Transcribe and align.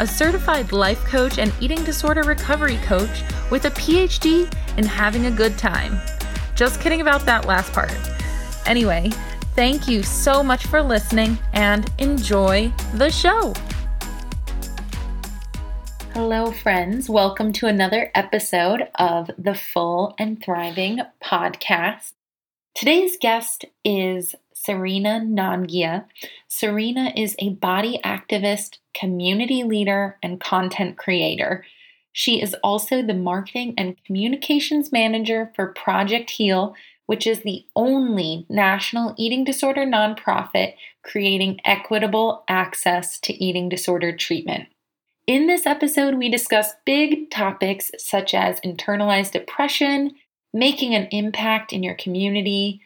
a 0.00 0.06
certified 0.06 0.72
life 0.72 1.04
coach 1.04 1.38
and 1.38 1.52
eating 1.60 1.82
disorder 1.84 2.22
recovery 2.22 2.76
coach 2.78 3.22
with 3.50 3.64
a 3.66 3.70
PhD 3.70 4.52
in 4.78 4.84
having 4.84 5.26
a 5.26 5.30
good 5.30 5.56
time. 5.58 6.00
Just 6.54 6.80
kidding 6.80 7.00
about 7.00 7.26
that 7.26 7.46
last 7.46 7.72
part. 7.72 7.94
Anyway, 8.66 9.10
thank 9.54 9.88
you 9.88 10.02
so 10.02 10.42
much 10.42 10.66
for 10.66 10.82
listening 10.82 11.38
and 11.52 11.90
enjoy 11.98 12.72
the 12.94 13.10
show. 13.10 13.52
Hello, 16.14 16.52
friends. 16.52 17.08
Welcome 17.08 17.52
to 17.54 17.66
another 17.66 18.10
episode 18.14 18.88
of 18.96 19.30
the 19.38 19.54
Full 19.54 20.14
and 20.18 20.42
Thriving 20.42 21.00
podcast. 21.24 22.12
Today's 22.74 23.16
guest 23.18 23.64
is 23.84 24.34
Serena 24.64 25.20
Nangia. 25.20 26.04
Serena 26.46 27.12
is 27.16 27.34
a 27.40 27.50
body 27.50 27.98
activist, 28.04 28.78
community 28.94 29.64
leader, 29.64 30.18
and 30.22 30.40
content 30.40 30.96
creator. 30.96 31.64
She 32.12 32.40
is 32.40 32.54
also 32.62 33.02
the 33.02 33.14
marketing 33.14 33.74
and 33.76 33.96
communications 34.04 34.92
manager 34.92 35.50
for 35.56 35.72
Project 35.72 36.30
Heal, 36.30 36.76
which 37.06 37.26
is 37.26 37.42
the 37.42 37.64
only 37.74 38.46
national 38.48 39.14
eating 39.18 39.42
disorder 39.42 39.84
nonprofit 39.84 40.74
creating 41.02 41.58
equitable 41.64 42.44
access 42.46 43.18
to 43.18 43.32
eating 43.32 43.68
disorder 43.68 44.16
treatment. 44.16 44.68
In 45.26 45.48
this 45.48 45.66
episode, 45.66 46.14
we 46.14 46.28
discuss 46.28 46.74
big 46.84 47.30
topics 47.30 47.90
such 47.98 48.32
as 48.32 48.60
internalized 48.60 49.34
oppression, 49.34 50.12
making 50.54 50.94
an 50.94 51.08
impact 51.10 51.72
in 51.72 51.82
your 51.82 51.94
community, 51.94 52.80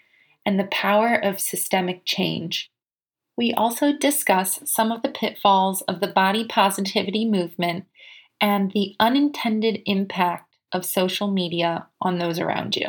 and 0.47 0.59
the 0.59 0.65
power 0.65 1.15
of 1.15 1.41
systemic 1.41 2.03
change. 2.05 2.71
We 3.37 3.53
also 3.53 3.93
discuss 3.93 4.61
some 4.65 4.91
of 4.93 5.03
the 5.03 5.11
pitfalls 5.11 5.83
of 5.83 6.01
the 6.01 6.07
body 6.07 6.47
positivity 6.47 7.29
movement 7.29 7.85
and 8.41 8.71
the 8.73 8.95
unintended 8.99 9.81
impact 9.85 10.55
of 10.73 10.87
social 10.87 11.31
media 11.31 11.89
on 12.01 12.19
those 12.19 12.39
around 12.39 12.77
you. 12.77 12.87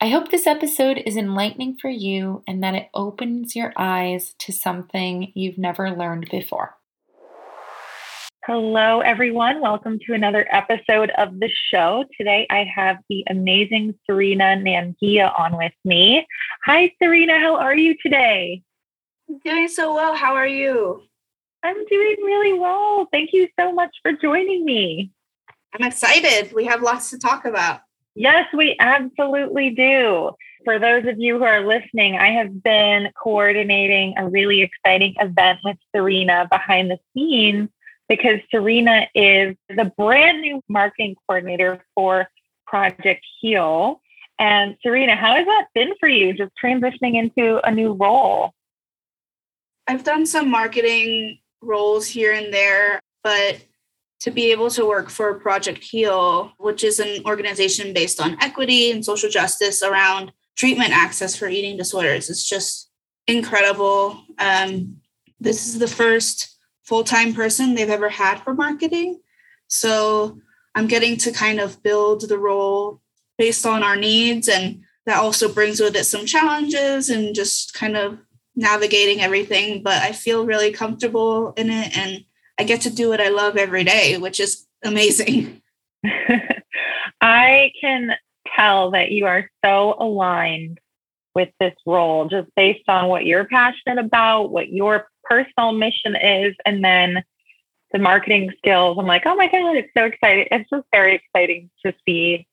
I 0.00 0.08
hope 0.08 0.30
this 0.30 0.46
episode 0.46 1.02
is 1.06 1.16
enlightening 1.16 1.76
for 1.80 1.88
you 1.88 2.42
and 2.48 2.62
that 2.62 2.74
it 2.74 2.88
opens 2.94 3.54
your 3.54 3.72
eyes 3.76 4.34
to 4.40 4.52
something 4.52 5.32
you've 5.34 5.58
never 5.58 5.90
learned 5.90 6.28
before. 6.30 6.76
Hello, 8.46 9.00
everyone. 9.00 9.62
Welcome 9.62 9.98
to 10.00 10.12
another 10.12 10.46
episode 10.50 11.08
of 11.16 11.40
the 11.40 11.48
show. 11.70 12.04
Today, 12.14 12.46
I 12.50 12.66
have 12.76 12.98
the 13.08 13.24
amazing 13.30 13.94
Serena 14.04 14.62
Nangia 14.62 15.32
on 15.40 15.56
with 15.56 15.72
me. 15.86 16.26
Hi, 16.66 16.92
Serena. 17.02 17.40
How 17.40 17.56
are 17.56 17.74
you 17.74 17.96
today? 18.02 18.60
I'm 19.30 19.38
doing 19.38 19.68
so 19.68 19.94
well. 19.94 20.14
How 20.14 20.34
are 20.34 20.46
you? 20.46 21.00
I'm 21.62 21.86
doing 21.86 22.16
really 22.22 22.52
well. 22.52 23.08
Thank 23.10 23.30
you 23.32 23.48
so 23.58 23.72
much 23.72 23.96
for 24.02 24.12
joining 24.12 24.66
me. 24.66 25.10
I'm 25.72 25.86
excited. 25.86 26.52
We 26.52 26.66
have 26.66 26.82
lots 26.82 27.08
to 27.12 27.18
talk 27.18 27.46
about. 27.46 27.80
Yes, 28.14 28.46
we 28.52 28.76
absolutely 28.78 29.70
do. 29.70 30.32
For 30.66 30.78
those 30.78 31.06
of 31.06 31.18
you 31.18 31.38
who 31.38 31.44
are 31.44 31.66
listening, 31.66 32.18
I 32.18 32.32
have 32.32 32.62
been 32.62 33.08
coordinating 33.22 34.12
a 34.18 34.28
really 34.28 34.60
exciting 34.60 35.14
event 35.18 35.60
with 35.64 35.78
Serena 35.94 36.46
behind 36.50 36.90
the 36.90 36.98
scenes 37.14 37.70
because 38.08 38.40
Serena 38.50 39.06
is 39.14 39.56
the 39.68 39.92
brand 39.96 40.40
new 40.40 40.62
marketing 40.68 41.16
coordinator 41.26 41.84
for 41.94 42.26
Project 42.66 43.24
Heal. 43.40 44.00
And 44.38 44.76
Serena, 44.82 45.14
how 45.16 45.34
has 45.34 45.46
that 45.46 45.66
been 45.74 45.92
for 46.00 46.08
you 46.08 46.32
just 46.32 46.52
transitioning 46.62 47.14
into 47.14 47.64
a 47.66 47.70
new 47.70 47.92
role? 47.92 48.52
I've 49.86 50.04
done 50.04 50.26
some 50.26 50.50
marketing 50.50 51.38
roles 51.60 52.06
here 52.06 52.32
and 52.32 52.52
there, 52.52 53.00
but 53.22 53.58
to 54.20 54.30
be 54.30 54.50
able 54.52 54.70
to 54.70 54.86
work 54.86 55.10
for 55.10 55.34
Project 55.34 55.84
Heal, 55.84 56.52
which 56.58 56.82
is 56.82 56.98
an 56.98 57.22
organization 57.26 57.92
based 57.92 58.20
on 58.20 58.42
equity 58.42 58.90
and 58.90 59.04
social 59.04 59.28
justice 59.28 59.82
around 59.82 60.32
treatment 60.56 60.92
access 60.92 61.36
for 61.36 61.46
eating 61.46 61.76
disorders, 61.76 62.30
is 62.30 62.44
just 62.44 62.90
incredible. 63.26 64.22
Um, 64.38 64.96
this 65.40 65.66
is 65.66 65.78
the 65.78 65.88
first 65.88 66.53
full 66.84 67.04
time 67.04 67.34
person 67.34 67.74
they've 67.74 67.88
ever 67.88 68.08
had 68.08 68.38
for 68.40 68.54
marketing. 68.54 69.20
So 69.68 70.38
I'm 70.74 70.86
getting 70.86 71.16
to 71.18 71.32
kind 71.32 71.60
of 71.60 71.82
build 71.82 72.28
the 72.28 72.38
role 72.38 73.00
based 73.38 73.66
on 73.66 73.82
our 73.82 73.96
needs. 73.96 74.48
And 74.48 74.82
that 75.06 75.18
also 75.18 75.52
brings 75.52 75.80
with 75.80 75.96
it 75.96 76.04
some 76.04 76.26
challenges 76.26 77.10
and 77.10 77.34
just 77.34 77.74
kind 77.74 77.96
of 77.96 78.18
navigating 78.56 79.20
everything. 79.20 79.82
But 79.82 80.02
I 80.02 80.12
feel 80.12 80.46
really 80.46 80.72
comfortable 80.72 81.52
in 81.56 81.70
it 81.70 81.96
and 81.96 82.24
I 82.58 82.64
get 82.64 82.82
to 82.82 82.90
do 82.90 83.08
what 83.08 83.20
I 83.20 83.28
love 83.28 83.56
every 83.56 83.84
day, 83.84 84.16
which 84.18 84.38
is 84.38 84.66
amazing. 84.84 85.60
I 87.20 87.72
can 87.80 88.12
tell 88.54 88.92
that 88.92 89.10
you 89.10 89.26
are 89.26 89.50
so 89.64 89.96
aligned 89.98 90.78
with 91.34 91.48
this 91.58 91.74
role 91.84 92.28
just 92.28 92.48
based 92.54 92.88
on 92.88 93.08
what 93.08 93.24
you're 93.24 93.44
passionate 93.44 93.98
about, 93.98 94.50
what 94.50 94.68
your 94.68 95.08
personal 95.28 95.72
mission 95.72 96.16
is, 96.16 96.54
and 96.64 96.84
then 96.84 97.24
the 97.92 97.98
marketing 97.98 98.52
skills. 98.58 98.98
I'm 98.98 99.06
like, 99.06 99.22
oh 99.24 99.36
my 99.36 99.46
God, 99.46 99.76
it's 99.76 99.90
so 99.96 100.04
exciting. 100.04 100.48
It's 100.50 100.68
just 100.68 100.84
very 100.92 101.14
exciting 101.14 101.70
to 101.84 101.94
see 102.06 102.46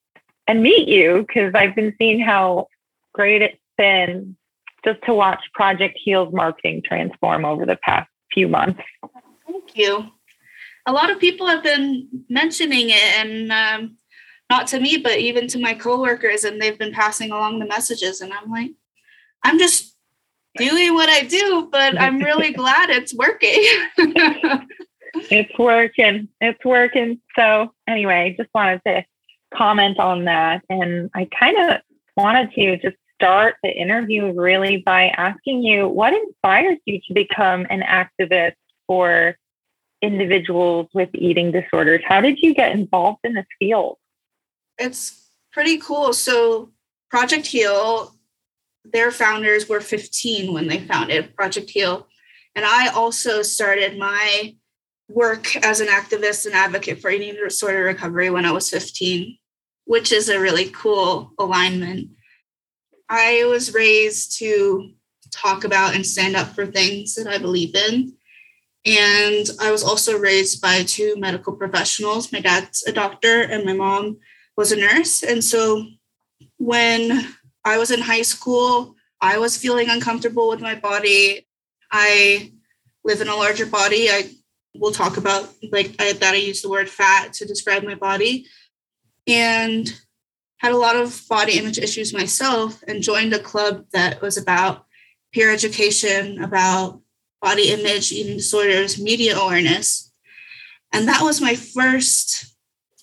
and 0.48 0.62
meet 0.62 0.88
you 0.88 1.26
because 1.28 1.54
I've 1.56 1.76
been 1.76 1.96
seeing 1.98 2.20
how 2.20 2.68
great 3.14 3.42
it's 3.42 3.58
been 3.78 4.36
just 4.86 5.02
to 5.06 5.14
watch 5.14 5.40
Project 5.54 5.98
Heal's 6.04 6.34
marketing 6.34 6.84
transform 6.86 7.46
over 7.46 7.66
the 7.66 7.76
past 7.78 8.10
few 8.32 8.48
months. 8.48 8.82
Thank 9.48 9.76
you. 9.76 10.06
A 10.86 10.92
lot 10.92 11.10
of 11.12 11.20
people 11.20 11.48
have 11.48 11.64
been 11.64 12.08
mentioning 12.30 12.90
it, 12.90 13.16
and 13.18 13.52
um, 13.52 13.98
not 14.50 14.68
to 14.68 14.80
me, 14.80 14.98
but 14.98 15.18
even 15.18 15.48
to 15.48 15.60
my 15.60 15.74
coworkers, 15.74 16.44
and 16.44 16.62
they've 16.62 16.78
been 16.78 16.94
passing 16.94 17.32
along 17.32 17.60
the 17.60 17.68
messages. 17.68 18.22
And 18.22 18.34
I'm 18.34 18.50
like, 18.50 18.72
I'm 19.44 19.60
just 19.60 19.91
doing 20.58 20.94
what 20.94 21.10
I 21.10 21.24
do, 21.24 21.70
but 21.72 22.00
I'm 22.00 22.20
really 22.20 22.52
glad 22.54 22.90
it's 22.90 23.14
working. 23.14 23.64
it's 25.16 25.58
working. 25.58 26.28
It's 26.40 26.64
working. 26.66 27.22
So, 27.38 27.74
anyway, 27.88 28.36
just 28.38 28.50
wanted 28.54 28.82
to 28.86 29.04
comment 29.54 30.00
on 30.00 30.26
that. 30.26 30.64
And 30.70 31.10
I 31.14 31.28
kind 31.38 31.58
of 31.58 31.82
wanted 32.18 32.52
to 32.54 32.78
just 32.78 32.98
start 33.16 33.56
the 33.64 33.70
interview 33.70 34.34
really 34.34 34.78
by 34.78 35.10
asking 35.10 35.64
you 35.64 35.88
what 35.88 36.14
inspires 36.14 36.78
you 36.86 37.00
to 37.08 37.14
become 37.14 37.68
an 37.70 37.82
activist 37.82 38.56
for 38.88 39.38
individuals 40.02 40.88
with 40.94 41.10
eating 41.14 41.52
disorders? 41.52 42.02
How 42.06 42.22
did 42.22 42.40
you 42.40 42.54
get 42.54 42.72
involved 42.72 43.20
in 43.24 43.34
this 43.34 43.46
field? 43.60 43.98
It's 44.78 45.30
pretty 45.52 45.78
cool. 45.78 46.14
So, 46.14 46.72
Project 47.10 47.46
Heal 47.46 48.14
their 48.86 49.12
founders 49.12 49.70
were 49.70 49.82
15 49.82 50.54
when 50.54 50.68
they 50.68 50.80
founded 50.80 51.36
Project 51.36 51.70
Heal. 51.70 52.08
And 52.56 52.66
I 52.66 52.88
also 52.90 53.42
started 53.42 53.98
my 53.98 54.56
work 55.10 55.56
as 55.58 55.80
an 55.82 55.88
activist 55.88 56.46
and 56.46 56.56
advocate 56.56 57.02
for 57.02 57.10
eating 57.10 57.36
disorder 57.36 57.84
recovery 57.84 58.30
when 58.30 58.46
I 58.46 58.52
was 58.52 58.70
15, 58.70 59.38
which 59.86 60.12
is 60.12 60.30
a 60.30 60.40
really 60.40 60.70
cool 60.70 61.34
alignment. 61.38 62.10
I 63.10 63.44
was 63.46 63.74
raised 63.74 64.38
to 64.40 64.92
talk 65.32 65.64
about 65.64 65.96
and 65.96 66.06
stand 66.06 66.36
up 66.36 66.48
for 66.56 66.66
things 66.66 67.16
that 67.16 67.28
I 67.28 67.38
believe 67.38 67.76
in. 67.76 68.14
And 68.86 69.46
I 69.60 69.72
was 69.72 69.84
also 69.84 70.18
raised 70.18 70.62
by 70.62 70.84
two 70.84 71.16
medical 71.18 71.54
professionals. 71.54 72.32
My 72.32 72.40
dad's 72.40 72.84
a 72.88 72.92
doctor, 72.92 73.42
and 73.42 73.64
my 73.64 73.74
mom 73.74 74.18
was 74.58 74.72
a 74.72 74.76
nurse. 74.76 75.24
And 75.24 75.44
so 75.44 75.86
when 76.58 77.36
I 77.64 77.78
was 77.78 77.92
in 77.92 78.02
high 78.02 78.22
school. 78.24 78.96
I 79.20 79.38
was 79.38 79.58
feeling 79.58 79.90
uncomfortable 79.90 80.50
with 80.50 80.62
my 80.62 80.76
body. 80.76 81.48
I 81.92 82.52
live 83.04 83.22
in 83.22 83.28
a 83.28 83.36
larger 83.36 83.66
body. 83.66 84.10
I 84.10 84.32
will 84.76 84.92
talk 84.92 85.18
about 85.18 85.50
like 85.72 85.96
I, 86.00 86.14
that 86.14 86.34
I 86.34 86.38
use 86.38 86.62
the 86.62 86.70
word 86.70 86.90
fat 86.90 87.34
to 87.34 87.46
describe 87.46 87.84
my 87.84 87.96
body 87.96 88.48
and 89.28 89.94
had 90.58 90.72
a 90.72 90.78
lot 90.78 90.96
of 90.96 91.22
body 91.28 91.58
image 91.58 91.78
issues 91.78 92.14
myself 92.14 92.84
and 92.88 93.02
joined 93.02 93.34
a 93.34 93.40
club 93.40 93.86
that 93.94 94.22
was 94.22 94.38
about 94.38 94.86
peer 95.34 95.52
education, 95.52 96.42
about 96.44 97.02
body 97.42 97.72
image, 97.72 98.12
eating 98.12 98.38
disorders, 98.38 99.02
media 99.02 99.38
awareness. 99.38 100.12
And 100.94 101.08
that 101.08 101.22
was 101.22 101.42
my 101.42 101.56
first 101.56 102.56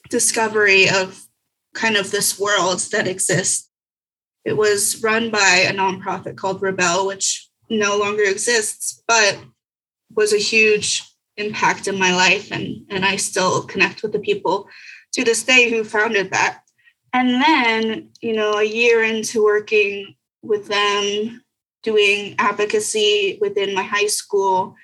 discovery 0.08 0.88
of 0.88 1.26
kind 1.74 1.96
of 1.96 2.10
this 2.10 2.38
world 2.38 2.78
that 2.92 3.08
exists. 3.08 3.67
It 4.44 4.56
was 4.56 5.02
run 5.02 5.30
by 5.30 5.66
a 5.68 5.72
nonprofit 5.72 6.36
called 6.36 6.62
Rebel, 6.62 7.06
which 7.06 7.48
no 7.68 7.98
longer 7.98 8.22
exists, 8.22 9.02
but 9.06 9.38
was 10.14 10.32
a 10.32 10.38
huge 10.38 11.04
impact 11.36 11.86
in 11.88 11.98
my 11.98 12.14
life. 12.14 12.50
And, 12.50 12.84
and 12.88 13.04
I 13.04 13.16
still 13.16 13.64
connect 13.64 14.02
with 14.02 14.12
the 14.12 14.18
people 14.18 14.68
to 15.12 15.24
this 15.24 15.42
day 15.42 15.70
who 15.70 15.84
founded 15.84 16.30
that. 16.32 16.62
And 17.12 17.42
then, 17.42 18.10
you 18.20 18.34
know, 18.34 18.54
a 18.54 18.64
year 18.64 19.02
into 19.02 19.44
working 19.44 20.14
with 20.42 20.68
them, 20.68 21.42
doing 21.82 22.34
advocacy 22.38 23.38
within 23.40 23.74
my 23.74 23.82
high 23.82 24.06
school, 24.06 24.76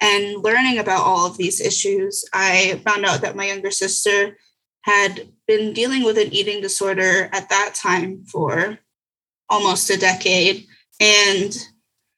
and 0.00 0.42
learning 0.42 0.78
about 0.78 1.06
all 1.06 1.26
of 1.26 1.36
these 1.36 1.60
issues, 1.60 2.24
I 2.32 2.80
found 2.84 3.06
out 3.06 3.20
that 3.20 3.36
my 3.36 3.46
younger 3.46 3.70
sister 3.70 4.36
had 4.82 5.28
been 5.46 5.72
dealing 5.72 6.04
with 6.04 6.18
an 6.18 6.32
eating 6.32 6.60
disorder 6.60 7.28
at 7.32 7.48
that 7.48 7.74
time 7.74 8.24
for 8.24 8.78
almost 9.48 9.90
a 9.90 9.98
decade. 9.98 10.66
And 11.00 11.56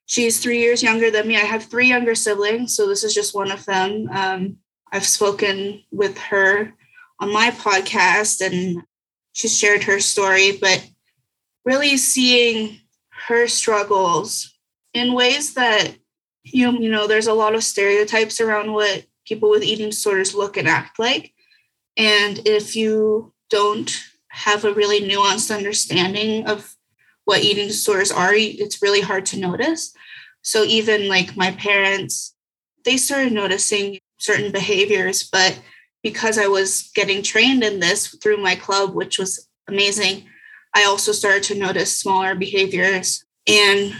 she's 0.06 0.40
three 0.40 0.60
years 0.60 0.82
younger 0.82 1.10
than 1.10 1.28
me. 1.28 1.36
I 1.36 1.40
have 1.40 1.64
three 1.64 1.88
younger 1.88 2.14
siblings, 2.14 2.74
so 2.74 2.86
this 2.86 3.04
is 3.04 3.14
just 3.14 3.34
one 3.34 3.50
of 3.50 3.64
them. 3.64 4.08
Um, 4.12 4.56
I've 4.92 5.06
spoken 5.06 5.82
with 5.90 6.16
her 6.18 6.72
on 7.20 7.32
my 7.32 7.50
podcast 7.50 8.40
and 8.40 8.82
she 9.32 9.48
shared 9.48 9.82
her 9.84 10.00
story, 10.00 10.58
but 10.60 10.86
really 11.64 11.96
seeing 11.96 12.78
her 13.26 13.48
struggles 13.48 14.54
in 14.92 15.12
ways 15.12 15.54
that 15.54 15.94
you 16.44 16.70
you 16.72 16.90
know 16.90 17.06
there's 17.06 17.26
a 17.26 17.34
lot 17.34 17.54
of 17.54 17.64
stereotypes 17.64 18.40
around 18.40 18.72
what 18.72 19.04
people 19.26 19.50
with 19.50 19.62
eating 19.62 19.90
disorders 19.90 20.34
look 20.34 20.56
and 20.56 20.68
act 20.68 20.98
like 20.98 21.33
and 21.96 22.40
if 22.46 22.76
you 22.76 23.32
don't 23.50 24.02
have 24.28 24.64
a 24.64 24.72
really 24.72 25.00
nuanced 25.00 25.54
understanding 25.54 26.46
of 26.46 26.74
what 27.24 27.42
eating 27.42 27.68
disorders 27.68 28.10
are 28.10 28.32
it's 28.34 28.82
really 28.82 29.00
hard 29.00 29.24
to 29.24 29.38
notice 29.38 29.94
so 30.42 30.64
even 30.64 31.08
like 31.08 31.36
my 31.36 31.52
parents 31.52 32.34
they 32.84 32.96
started 32.96 33.32
noticing 33.32 33.98
certain 34.18 34.52
behaviors 34.52 35.28
but 35.30 35.60
because 36.02 36.38
i 36.38 36.46
was 36.46 36.90
getting 36.94 37.22
trained 37.22 37.62
in 37.62 37.80
this 37.80 38.08
through 38.22 38.36
my 38.36 38.54
club 38.54 38.94
which 38.94 39.18
was 39.18 39.48
amazing 39.68 40.24
i 40.74 40.84
also 40.84 41.12
started 41.12 41.42
to 41.42 41.58
notice 41.58 41.96
smaller 41.96 42.34
behaviors 42.34 43.24
and 43.46 43.94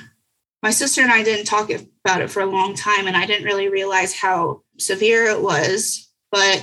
my 0.62 0.70
sister 0.70 1.00
and 1.00 1.12
i 1.12 1.23
didn't 1.23 1.46
talk 1.46 1.70
about 2.05 2.20
it 2.20 2.31
for 2.31 2.41
a 2.41 2.46
long 2.46 2.75
time 2.75 3.06
and 3.06 3.17
I 3.17 3.25
didn't 3.25 3.46
really 3.46 3.69
realize 3.69 4.14
how 4.14 4.62
severe 4.79 5.25
it 5.25 5.41
was. 5.41 6.11
But 6.31 6.62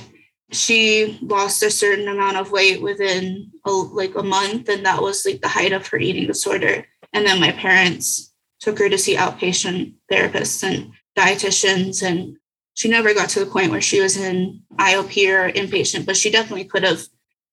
she 0.52 1.18
lost 1.22 1.62
a 1.62 1.70
certain 1.70 2.08
amount 2.08 2.36
of 2.36 2.52
weight 2.52 2.82
within 2.82 3.50
a, 3.64 3.70
like 3.70 4.14
a 4.14 4.22
month, 4.22 4.68
and 4.68 4.84
that 4.86 5.02
was 5.02 5.24
like 5.24 5.40
the 5.40 5.48
height 5.48 5.72
of 5.72 5.86
her 5.88 5.98
eating 5.98 6.26
disorder. 6.26 6.86
And 7.12 7.26
then 7.26 7.40
my 7.40 7.52
parents 7.52 8.32
took 8.60 8.78
her 8.78 8.88
to 8.88 8.98
see 8.98 9.16
outpatient 9.16 9.94
therapists 10.10 10.62
and 10.62 10.92
dietitians, 11.16 12.02
and 12.02 12.36
she 12.74 12.88
never 12.88 13.14
got 13.14 13.28
to 13.30 13.40
the 13.40 13.50
point 13.50 13.70
where 13.70 13.80
she 13.80 14.00
was 14.00 14.16
in 14.16 14.62
IOP 14.78 15.28
or 15.28 15.50
inpatient, 15.52 16.06
but 16.06 16.16
she 16.16 16.30
definitely 16.30 16.64
could 16.64 16.84
have. 16.84 17.02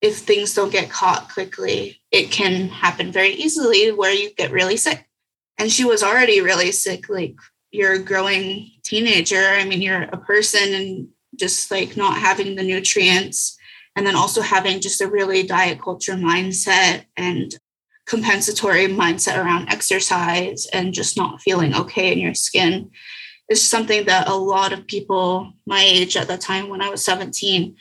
If 0.00 0.16
things 0.16 0.54
don't 0.54 0.72
get 0.72 0.88
caught 0.88 1.30
quickly, 1.30 2.00
it 2.10 2.30
can 2.30 2.68
happen 2.68 3.12
very 3.12 3.32
easily 3.32 3.92
where 3.92 4.14
you 4.14 4.32
get 4.34 4.50
really 4.50 4.78
sick. 4.78 5.06
And 5.58 5.70
she 5.70 5.84
was 5.84 6.02
already 6.02 6.40
really 6.40 6.72
sick, 6.72 7.10
like 7.10 7.34
you're 7.70 7.92
a 7.92 8.02
growing 8.02 8.70
teenager. 8.82 9.42
I 9.42 9.64
mean, 9.64 9.82
you're 9.82 10.04
a 10.04 10.16
person 10.16 10.72
and 10.72 11.08
just 11.36 11.70
like 11.70 11.96
not 11.96 12.18
having 12.18 12.56
the 12.56 12.62
nutrients 12.62 13.56
and 13.96 14.06
then 14.06 14.16
also 14.16 14.40
having 14.40 14.80
just 14.80 15.00
a 15.00 15.08
really 15.08 15.42
diet 15.42 15.80
culture 15.80 16.14
mindset 16.14 17.04
and 17.16 17.56
compensatory 18.06 18.86
mindset 18.86 19.36
around 19.36 19.68
exercise 19.68 20.66
and 20.72 20.94
just 20.94 21.16
not 21.16 21.40
feeling 21.40 21.74
okay 21.74 22.12
in 22.12 22.18
your 22.18 22.34
skin 22.34 22.90
is 23.48 23.64
something 23.64 24.06
that 24.06 24.28
a 24.28 24.34
lot 24.34 24.72
of 24.72 24.86
people 24.86 25.52
my 25.66 25.80
age 25.80 26.16
at 26.16 26.28
the 26.28 26.38
time 26.38 26.68
when 26.68 26.82
I 26.82 26.88
was 26.88 27.04
17 27.04 27.76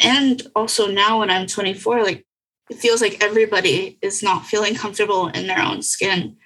and 0.00 0.42
also 0.54 0.86
now 0.86 1.20
when 1.20 1.30
I'm 1.30 1.46
24 1.46 2.02
like 2.02 2.26
it 2.70 2.78
feels 2.78 3.00
like 3.00 3.22
everybody 3.22 3.98
is 4.02 4.22
not 4.22 4.46
feeling 4.46 4.74
comfortable 4.74 5.28
in 5.28 5.46
their 5.46 5.60
own 5.60 5.82
skin. 5.82 6.36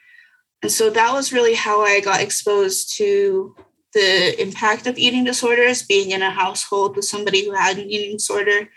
And 0.63 0.71
so 0.71 0.91
that 0.91 1.13
was 1.13 1.33
really 1.33 1.55
how 1.55 1.83
I 1.83 2.01
got 2.01 2.21
exposed 2.21 2.97
to 2.99 3.55
the 3.93 4.41
impact 4.41 4.87
of 4.87 4.99
eating 4.99 5.25
disorders, 5.25 5.83
being 5.83 6.11
in 6.11 6.23
a 6.23 6.31
household 6.31 6.97
with 6.97 7.05
somebody 7.05 7.45
who 7.45 7.53
had 7.53 7.79
an 7.79 7.91
eating 7.91 8.17
disorder. 8.17 8.69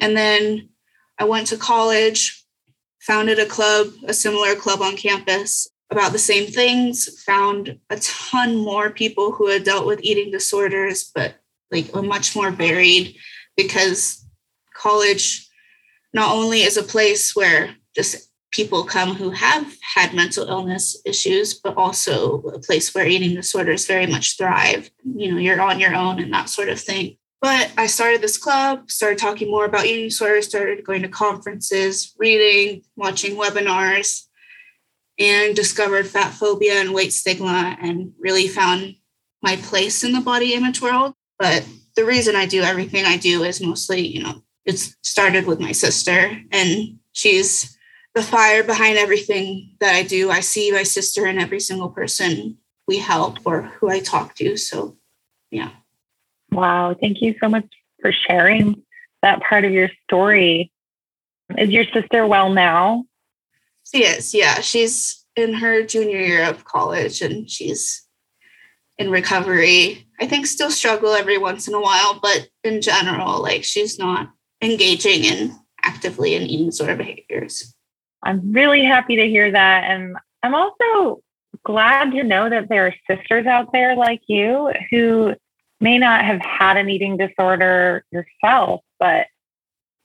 And 0.00 0.16
then 0.16 0.70
I 1.18 1.24
went 1.24 1.48
to 1.48 1.56
college, 1.56 2.44
founded 3.00 3.38
a 3.38 3.46
club, 3.46 3.88
a 4.06 4.14
similar 4.14 4.54
club 4.54 4.80
on 4.80 4.96
campus 4.96 5.68
about 5.90 6.12
the 6.12 6.18
same 6.18 6.46
things, 6.50 7.22
found 7.22 7.78
a 7.90 7.96
ton 7.98 8.56
more 8.56 8.90
people 8.90 9.32
who 9.32 9.48
had 9.48 9.64
dealt 9.64 9.86
with 9.86 10.02
eating 10.02 10.30
disorders, 10.30 11.10
but 11.14 11.36
like 11.70 11.94
a 11.94 12.02
much 12.02 12.34
more 12.34 12.50
varied 12.50 13.16
because 13.56 14.24
college 14.74 15.48
not 16.12 16.34
only 16.34 16.62
is 16.62 16.76
a 16.76 16.82
place 16.82 17.36
where 17.36 17.76
just 17.94 18.30
people 18.54 18.84
come 18.84 19.14
who 19.14 19.30
have 19.30 19.76
had 19.82 20.14
mental 20.14 20.48
illness 20.48 20.96
issues, 21.04 21.54
but 21.54 21.76
also 21.76 22.40
a 22.42 22.58
place 22.60 22.94
where 22.94 23.06
eating 23.06 23.34
disorders 23.34 23.86
very 23.86 24.06
much 24.06 24.36
thrive. 24.36 24.90
You 25.04 25.32
know, 25.32 25.38
you're 25.38 25.60
on 25.60 25.80
your 25.80 25.94
own 25.94 26.20
and 26.20 26.32
that 26.32 26.48
sort 26.48 26.68
of 26.68 26.80
thing. 26.80 27.16
But 27.40 27.72
I 27.76 27.88
started 27.88 28.22
this 28.22 28.38
club, 28.38 28.90
started 28.90 29.18
talking 29.18 29.50
more 29.50 29.64
about 29.64 29.84
eating 29.84 30.06
disorders, 30.06 30.46
started 30.46 30.84
going 30.84 31.02
to 31.02 31.08
conferences, 31.08 32.14
reading, 32.16 32.82
watching 32.96 33.36
webinars, 33.36 34.22
and 35.18 35.54
discovered 35.54 36.06
fat 36.06 36.30
phobia 36.32 36.80
and 36.80 36.94
weight 36.94 37.12
stigma 37.12 37.76
and 37.80 38.12
really 38.18 38.48
found 38.48 38.94
my 39.42 39.56
place 39.56 40.04
in 40.04 40.12
the 40.12 40.20
body 40.20 40.54
image 40.54 40.80
world. 40.80 41.12
But 41.38 41.66
the 41.96 42.04
reason 42.04 42.36
I 42.36 42.46
do 42.46 42.62
everything 42.62 43.04
I 43.04 43.16
do 43.16 43.42
is 43.42 43.60
mostly, 43.60 44.06
you 44.06 44.22
know, 44.22 44.42
it's 44.64 44.96
started 45.02 45.46
with 45.46 45.60
my 45.60 45.72
sister 45.72 46.40
and 46.50 46.98
she's 47.12 47.73
the 48.14 48.22
fire 48.22 48.62
behind 48.62 48.96
everything 48.96 49.70
that 49.80 49.94
I 49.94 50.02
do. 50.02 50.30
I 50.30 50.40
see 50.40 50.70
my 50.70 50.84
sister 50.84 51.26
and 51.26 51.38
every 51.38 51.60
single 51.60 51.88
person 51.88 52.58
we 52.86 52.98
help 52.98 53.38
or 53.44 53.62
who 53.62 53.90
I 53.90 54.00
talk 54.00 54.34
to. 54.36 54.56
So, 54.56 54.96
yeah. 55.50 55.70
Wow. 56.50 56.94
Thank 56.98 57.20
you 57.22 57.34
so 57.40 57.48
much 57.48 57.66
for 58.00 58.12
sharing 58.12 58.82
that 59.22 59.42
part 59.42 59.64
of 59.64 59.72
your 59.72 59.90
story. 60.04 60.70
Is 61.58 61.70
your 61.70 61.84
sister 61.92 62.26
well 62.26 62.50
now? 62.50 63.04
She 63.90 64.04
is. 64.04 64.32
Yeah. 64.32 64.60
She's 64.60 65.24
in 65.36 65.54
her 65.54 65.82
junior 65.82 66.18
year 66.18 66.44
of 66.44 66.64
college 66.64 67.20
and 67.20 67.50
she's 67.50 68.06
in 68.98 69.10
recovery. 69.10 70.06
I 70.20 70.26
think 70.26 70.46
still 70.46 70.70
struggle 70.70 71.14
every 71.14 71.38
once 71.38 71.66
in 71.66 71.74
a 71.74 71.80
while, 71.80 72.20
but 72.22 72.48
in 72.62 72.80
general, 72.80 73.42
like 73.42 73.64
she's 73.64 73.98
not 73.98 74.30
engaging 74.62 75.24
in 75.24 75.58
actively 75.82 76.34
in 76.34 76.42
eating 76.42 76.66
disorder 76.66 76.96
behaviors. 76.96 77.73
I'm 78.24 78.52
really 78.52 78.84
happy 78.84 79.16
to 79.16 79.28
hear 79.28 79.52
that. 79.52 79.84
And 79.84 80.16
I'm 80.42 80.54
also 80.54 81.22
glad 81.62 82.12
to 82.12 82.22
know 82.22 82.48
that 82.48 82.68
there 82.68 82.86
are 82.86 82.94
sisters 83.08 83.46
out 83.46 83.72
there 83.72 83.94
like 83.94 84.22
you 84.26 84.72
who 84.90 85.34
may 85.80 85.98
not 85.98 86.24
have 86.24 86.40
had 86.40 86.76
an 86.76 86.88
eating 86.88 87.16
disorder 87.16 88.04
yourself, 88.10 88.80
but 88.98 89.26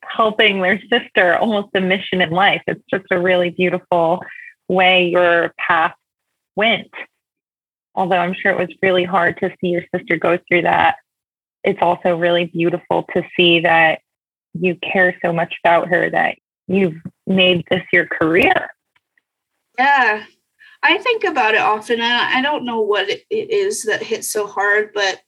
helping 0.01 0.61
their 0.61 0.81
sister 0.91 1.38
almost 1.38 1.69
a 1.75 1.81
mission 1.81 2.21
in 2.21 2.29
life. 2.31 2.61
It's 2.67 2.83
just 2.89 3.05
a 3.11 3.19
really 3.19 3.49
beautiful 3.51 4.21
way 4.67 5.07
your 5.07 5.53
path 5.57 5.95
went. 6.55 6.91
Although 7.95 8.17
I'm 8.17 8.33
sure 8.33 8.51
it 8.51 8.59
was 8.59 8.75
really 8.81 9.03
hard 9.03 9.38
to 9.39 9.49
see 9.59 9.69
your 9.69 9.83
sister 9.95 10.17
go 10.17 10.38
through 10.47 10.63
that, 10.63 10.97
it's 11.63 11.81
also 11.81 12.17
really 12.17 12.45
beautiful 12.45 13.03
to 13.13 13.23
see 13.35 13.61
that 13.61 14.01
you 14.53 14.75
care 14.75 15.15
so 15.23 15.33
much 15.33 15.55
about 15.63 15.89
her 15.89 16.09
that 16.09 16.38
you've 16.67 16.95
made 17.29 17.63
this 17.69 17.83
your 17.93 18.07
career. 18.07 18.69
Yeah, 19.77 20.25
I 20.83 20.98
think 20.98 21.24
about 21.24 21.55
it 21.55 21.62
often, 21.62 22.01
I 22.01 22.41
don't 22.41 22.65
know 22.65 22.81
what 22.81 23.09
it 23.09 23.25
is 23.29 23.83
that 23.83 24.03
hits 24.03 24.31
so 24.31 24.48
hard, 24.48 24.91
but 24.93 25.21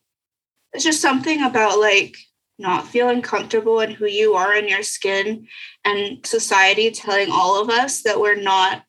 it's 0.73 0.83
just 0.83 1.01
something 1.01 1.43
about 1.43 1.79
like 1.79 2.15
not 2.57 2.87
feeling 2.87 3.21
comfortable 3.21 3.79
in 3.79 3.91
who 3.91 4.05
you 4.05 4.33
are 4.33 4.53
in 4.55 4.67
your 4.67 4.83
skin 4.83 5.47
and 5.83 6.25
society 6.25 6.91
telling 6.91 7.31
all 7.31 7.61
of 7.61 7.69
us 7.69 8.03
that 8.03 8.19
we're 8.19 8.35
not 8.35 8.83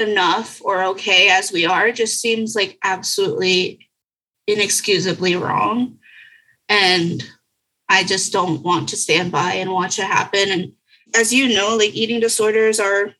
enough 0.00 0.62
or 0.64 0.84
okay 0.84 1.28
as 1.28 1.52
we 1.52 1.66
are 1.66 1.90
just 1.90 2.20
seems 2.20 2.54
like 2.54 2.78
absolutely 2.84 3.88
inexcusably 4.46 5.36
wrong. 5.36 5.98
And 6.68 7.22
I 7.88 8.04
just 8.04 8.32
don't 8.32 8.62
want 8.62 8.88
to 8.90 8.96
stand 8.96 9.32
by 9.32 9.54
and 9.54 9.72
watch 9.72 9.98
it 9.98 10.04
happen. 10.04 10.50
And 10.50 10.72
as 11.14 11.32
you 11.32 11.48
know, 11.54 11.76
like 11.76 11.94
eating 11.94 12.20
disorders 12.20 12.78
are 12.80 13.14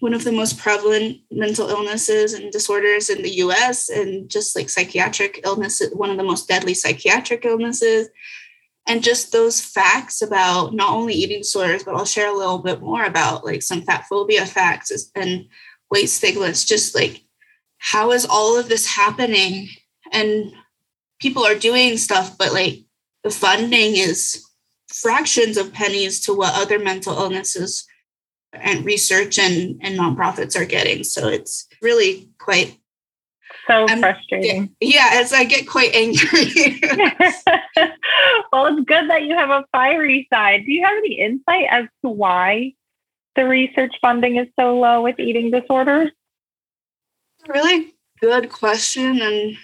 one 0.00 0.14
of 0.14 0.24
the 0.24 0.32
most 0.32 0.58
prevalent 0.58 1.18
mental 1.30 1.68
illnesses 1.68 2.32
and 2.32 2.50
disorders 2.50 3.08
in 3.08 3.22
the 3.22 3.36
US, 3.44 3.88
and 3.88 4.28
just 4.28 4.56
like 4.56 4.68
psychiatric 4.68 5.40
illness, 5.44 5.80
one 5.92 6.10
of 6.10 6.16
the 6.16 6.24
most 6.24 6.48
deadly 6.48 6.74
psychiatric 6.74 7.44
illnesses. 7.44 8.08
and 8.86 9.02
just 9.02 9.30
those 9.32 9.60
facts 9.60 10.22
about 10.22 10.74
not 10.74 10.90
only 10.90 11.14
eating 11.14 11.38
disorders, 11.38 11.84
but 11.84 11.94
I'll 11.94 12.04
share 12.04 12.32
a 12.32 12.36
little 12.36 12.58
bit 12.58 12.80
more 12.80 13.04
about 13.04 13.44
like 13.44 13.62
some 13.62 13.82
fat 13.82 14.06
phobia 14.08 14.44
facts 14.44 14.90
and 15.14 15.46
weight 15.90 16.06
stigma. 16.06 16.46
It's 16.46 16.64
just 16.64 16.94
like, 16.94 17.22
how 17.78 18.12
is 18.12 18.26
all 18.28 18.58
of 18.58 18.68
this 18.68 18.86
happening? 18.86 19.68
And 20.12 20.52
people 21.20 21.44
are 21.44 21.54
doing 21.54 21.96
stuff, 21.96 22.36
but 22.36 22.52
like 22.52 22.80
the 23.22 23.30
funding 23.30 23.96
is 23.96 24.44
fractions 24.92 25.56
of 25.56 25.72
pennies 25.72 26.20
to 26.20 26.34
what 26.34 26.54
other 26.54 26.78
mental 26.78 27.16
illnesses 27.16 27.86
and 28.52 28.84
research 28.84 29.38
and, 29.38 29.80
and 29.82 29.98
nonprofits 29.98 30.58
are 30.60 30.64
getting. 30.64 31.04
So 31.04 31.28
it's 31.28 31.66
really 31.80 32.28
quite 32.38 32.78
so 33.66 33.86
I'm, 33.88 34.00
frustrating. 34.00 34.74
Yeah, 34.80 35.10
as 35.12 35.32
I 35.32 35.44
get 35.44 35.68
quite 35.68 35.94
angry. 35.94 36.80
well, 38.52 38.66
it's 38.66 38.84
good 38.86 39.08
that 39.08 39.22
you 39.22 39.36
have 39.36 39.50
a 39.50 39.64
fiery 39.72 40.26
side. 40.32 40.64
Do 40.66 40.72
you 40.72 40.84
have 40.84 40.96
any 40.96 41.20
insight 41.20 41.66
as 41.70 41.84
to 42.04 42.10
why 42.10 42.74
the 43.36 43.46
research 43.46 43.94
funding 44.00 44.36
is 44.36 44.48
so 44.58 44.78
low 44.78 45.02
with 45.02 45.18
eating 45.18 45.50
disorders? 45.50 46.10
Really 47.46 47.94
good 48.20 48.50
question. 48.50 49.20
And 49.20 49.56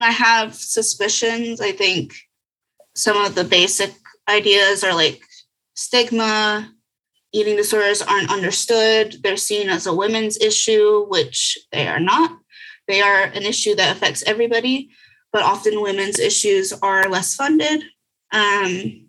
I 0.00 0.12
have 0.12 0.54
suspicions. 0.54 1.60
I 1.60 1.72
think 1.72 2.14
some 2.94 3.16
of 3.16 3.34
the 3.34 3.44
basic 3.44 3.92
ideas 4.28 4.84
are 4.84 4.94
like 4.94 5.22
stigma, 5.74 6.72
eating 7.32 7.56
disorders 7.56 8.00
aren't 8.00 8.30
understood. 8.30 9.16
They're 9.22 9.36
seen 9.36 9.68
as 9.68 9.86
a 9.86 9.94
women's 9.94 10.38
issue, 10.38 11.06
which 11.08 11.58
they 11.72 11.88
are 11.88 12.00
not. 12.00 12.38
They 12.86 13.00
are 13.00 13.24
an 13.24 13.42
issue 13.42 13.74
that 13.74 13.96
affects 13.96 14.22
everybody, 14.26 14.90
but 15.32 15.42
often 15.42 15.82
women's 15.82 16.18
issues 16.18 16.72
are 16.72 17.08
less 17.08 17.34
funded. 17.34 17.82
Um, 18.32 19.08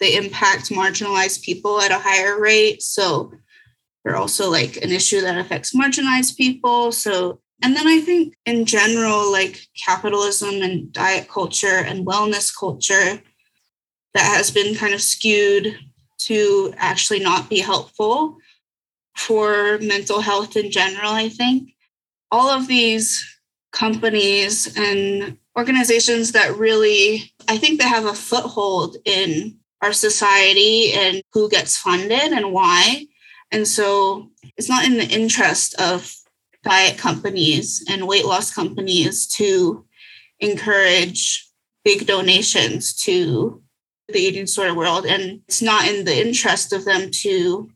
they 0.00 0.16
impact 0.16 0.70
marginalized 0.70 1.42
people 1.42 1.80
at 1.80 1.90
a 1.90 1.98
higher 1.98 2.40
rate. 2.40 2.82
So 2.82 3.32
they're 4.04 4.16
also 4.16 4.50
like 4.50 4.76
an 4.78 4.90
issue 4.90 5.20
that 5.20 5.38
affects 5.38 5.74
marginalized 5.74 6.36
people. 6.36 6.90
So, 6.92 7.40
and 7.62 7.76
then 7.76 7.86
I 7.86 8.00
think 8.00 8.34
in 8.46 8.64
general, 8.64 9.30
like 9.30 9.66
capitalism 9.78 10.62
and 10.62 10.92
diet 10.92 11.28
culture 11.28 11.66
and 11.86 12.06
wellness 12.06 12.50
culture 12.58 13.22
that 14.14 14.24
has 14.24 14.50
been 14.50 14.74
kind 14.74 14.94
of 14.94 15.02
skewed 15.02 15.78
to 16.18 16.74
actually 16.76 17.20
not 17.20 17.48
be 17.48 17.60
helpful 17.60 18.36
for 19.16 19.78
mental 19.78 20.20
health 20.20 20.56
in 20.56 20.70
general, 20.70 21.10
I 21.10 21.28
think 21.28 21.74
all 22.30 22.48
of 22.48 22.66
these 22.66 23.24
companies 23.72 24.76
and 24.76 25.36
organizations 25.56 26.32
that 26.32 26.56
really, 26.56 27.32
I 27.48 27.56
think 27.56 27.78
they 27.80 27.88
have 27.88 28.06
a 28.06 28.14
foothold 28.14 28.96
in 29.04 29.58
our 29.82 29.92
society 29.92 30.92
and 30.92 31.22
who 31.32 31.48
gets 31.48 31.76
funded 31.76 32.32
and 32.32 32.52
why. 32.52 33.06
And 33.50 33.66
so 33.66 34.30
it's 34.56 34.68
not 34.68 34.84
in 34.84 34.96
the 34.96 35.08
interest 35.08 35.74
of 35.80 36.14
diet 36.62 36.98
companies 36.98 37.84
and 37.88 38.06
weight 38.06 38.26
loss 38.26 38.52
companies 38.52 39.26
to 39.26 39.84
encourage 40.40 41.48
big 41.84 42.06
donations 42.06 42.94
to 42.94 43.62
the 44.12 44.20
eating 44.20 44.44
disorder 44.44 44.74
world. 44.74 45.06
And 45.06 45.40
it's 45.48 45.62
not 45.62 45.86
in 45.88 46.04
the 46.04 46.26
interest 46.26 46.72
of 46.72 46.84
them 46.84 47.10
to 47.22 47.70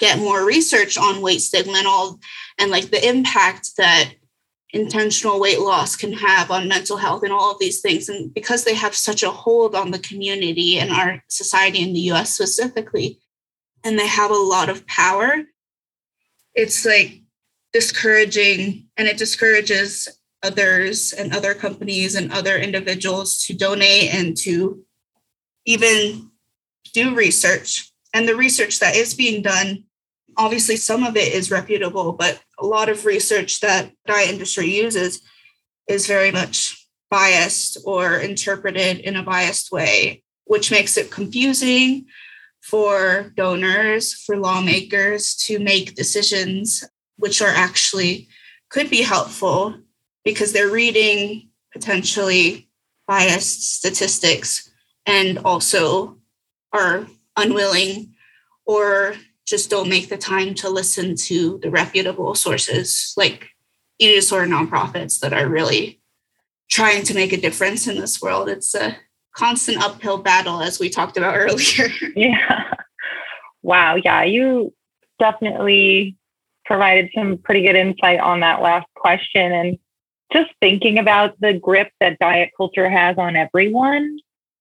get 0.00 0.18
more 0.18 0.44
research 0.44 0.96
on 0.98 1.20
weight 1.20 1.40
stigma 1.40 1.74
and 1.76 1.86
all 1.86 2.18
and 2.58 2.70
like 2.70 2.90
the 2.90 3.08
impact 3.08 3.76
that 3.76 4.12
intentional 4.72 5.40
weight 5.40 5.60
loss 5.60 5.94
can 5.94 6.12
have 6.12 6.50
on 6.50 6.68
mental 6.68 6.96
health 6.96 7.22
and 7.22 7.32
all 7.32 7.52
of 7.52 7.58
these 7.58 7.80
things 7.80 8.08
and 8.08 8.32
because 8.32 8.64
they 8.64 8.74
have 8.74 8.94
such 8.94 9.22
a 9.22 9.30
hold 9.30 9.74
on 9.74 9.90
the 9.90 9.98
community 9.98 10.78
and 10.78 10.90
our 10.90 11.22
society 11.28 11.82
in 11.82 11.92
the 11.92 12.00
US 12.12 12.34
specifically 12.34 13.20
and 13.84 13.98
they 13.98 14.06
have 14.06 14.30
a 14.30 14.34
lot 14.34 14.68
of 14.68 14.86
power 14.86 15.42
it's 16.54 16.84
like 16.86 17.20
discouraging 17.72 18.86
and 18.96 19.06
it 19.06 19.18
discourages 19.18 20.08
others 20.42 21.12
and 21.12 21.34
other 21.34 21.52
companies 21.52 22.14
and 22.14 22.32
other 22.32 22.56
individuals 22.56 23.44
to 23.44 23.54
donate 23.54 24.14
and 24.14 24.36
to 24.36 24.82
even 25.66 26.30
do 26.92 27.14
research. 27.14 27.92
And 28.12 28.26
the 28.26 28.36
research 28.36 28.80
that 28.80 28.96
is 28.96 29.14
being 29.14 29.42
done 29.42 29.84
obviously 30.36 30.76
some 30.76 31.04
of 31.04 31.16
it 31.16 31.32
is 31.32 31.50
reputable 31.50 32.12
but 32.12 32.40
a 32.58 32.66
lot 32.66 32.88
of 32.88 33.04
research 33.04 33.60
that 33.60 33.90
diet 34.06 34.30
industry 34.30 34.66
uses 34.66 35.20
is 35.88 36.06
very 36.06 36.30
much 36.30 36.88
biased 37.10 37.78
or 37.84 38.18
interpreted 38.18 38.98
in 38.98 39.16
a 39.16 39.22
biased 39.22 39.72
way 39.72 40.22
which 40.44 40.70
makes 40.70 40.96
it 40.96 41.10
confusing 41.10 42.06
for 42.60 43.32
donors 43.36 44.14
for 44.14 44.36
lawmakers 44.36 45.34
to 45.34 45.58
make 45.58 45.94
decisions 45.94 46.84
which 47.16 47.42
are 47.42 47.48
actually 47.54 48.28
could 48.68 48.88
be 48.88 49.02
helpful 49.02 49.74
because 50.24 50.52
they're 50.52 50.70
reading 50.70 51.48
potentially 51.72 52.68
biased 53.06 53.76
statistics 53.76 54.69
and 55.06 55.38
also 55.38 56.16
are 56.72 57.06
unwilling 57.36 58.14
or 58.66 59.14
just 59.46 59.70
don't 59.70 59.88
make 59.88 60.08
the 60.08 60.16
time 60.16 60.54
to 60.54 60.68
listen 60.68 61.16
to 61.16 61.58
the 61.62 61.70
reputable 61.70 62.34
sources 62.34 63.12
like 63.16 63.48
eating 63.98 64.16
disorder 64.16 64.46
nonprofits 64.46 65.18
that 65.20 65.32
are 65.32 65.48
really 65.48 66.00
trying 66.70 67.02
to 67.02 67.14
make 67.14 67.32
a 67.32 67.40
difference 67.40 67.88
in 67.88 67.98
this 67.98 68.22
world. 68.22 68.48
It's 68.48 68.74
a 68.74 68.96
constant 69.36 69.82
uphill 69.82 70.18
battle, 70.18 70.62
as 70.62 70.78
we 70.78 70.88
talked 70.88 71.16
about 71.16 71.34
earlier. 71.36 71.88
yeah. 72.14 72.72
Wow. 73.62 73.96
Yeah. 73.96 74.22
You 74.22 74.72
definitely 75.18 76.16
provided 76.64 77.10
some 77.14 77.38
pretty 77.38 77.62
good 77.62 77.76
insight 77.76 78.20
on 78.20 78.40
that 78.40 78.62
last 78.62 78.86
question. 78.94 79.52
And 79.52 79.78
just 80.32 80.50
thinking 80.60 80.98
about 80.98 81.38
the 81.40 81.54
grip 81.54 81.90
that 82.00 82.18
diet 82.20 82.50
culture 82.56 82.88
has 82.88 83.18
on 83.18 83.36
everyone, 83.36 84.18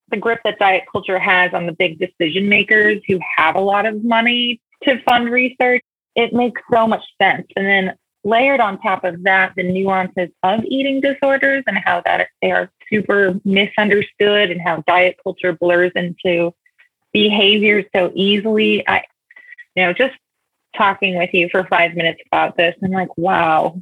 the 0.10 0.18
grip 0.18 0.40
that 0.44 0.60
diet 0.60 0.84
culture 0.92 1.20
has 1.20 1.54
on 1.54 1.66
the 1.66 1.72
big 1.72 2.00
decision 2.00 2.50
makers 2.50 3.02
who 3.08 3.20
have 3.38 3.56
a 3.56 3.60
lot 3.60 3.86
of 3.86 4.04
money 4.04 4.62
to 4.84 5.02
fund 5.04 5.30
research, 5.30 5.82
it 6.16 6.34
makes 6.34 6.62
so 6.72 6.88
much 6.88 7.04
sense. 7.22 7.48
And 7.56 7.66
then 7.66 7.96
layered 8.24 8.60
on 8.60 8.80
top 8.80 9.04
of 9.04 9.24
that, 9.24 9.54
the 9.56 9.64
nuances 9.64 10.30
of 10.44 10.64
eating 10.66 11.02
disorders 11.02 11.64
and 11.68 11.78
how 11.78 12.02
that 12.06 12.28
they 12.42 12.52
are 12.52 12.72
super 12.90 13.40
misunderstood 13.46 14.52
and 14.52 14.62
how 14.62 14.84
diet 14.88 15.18
culture 15.24 15.54
blurs 15.54 15.92
into 15.96 16.54
behavior 17.14 17.84
so 17.96 18.12
easily. 18.14 18.88
I, 18.88 19.04
you 19.76 19.84
know, 19.84 19.94
just 19.94 20.16
talking 20.76 21.18
with 21.18 21.34
you 21.34 21.50
for 21.50 21.64
five 21.66 21.96
minutes 21.96 22.22
about 22.28 22.58
this, 22.58 22.76
I'm 22.84 22.92
like, 22.92 23.18
wow, 23.18 23.82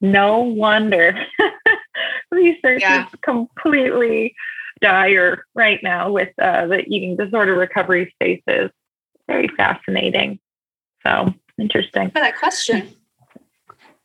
no 0.00 0.40
wonder 0.40 1.18
research 2.30 2.82
yeah. 2.82 3.06
is 3.06 3.14
completely 3.22 4.34
dire 4.80 5.44
right 5.54 5.80
now 5.82 6.10
with 6.10 6.30
uh, 6.40 6.66
the 6.66 6.84
eating 6.86 7.16
disorder 7.16 7.54
recovery 7.54 8.12
spaces 8.14 8.70
very 9.28 9.48
fascinating. 9.56 10.40
So 11.06 11.32
interesting. 11.58 12.10
For 12.10 12.20
that 12.20 12.36
question. 12.38 12.94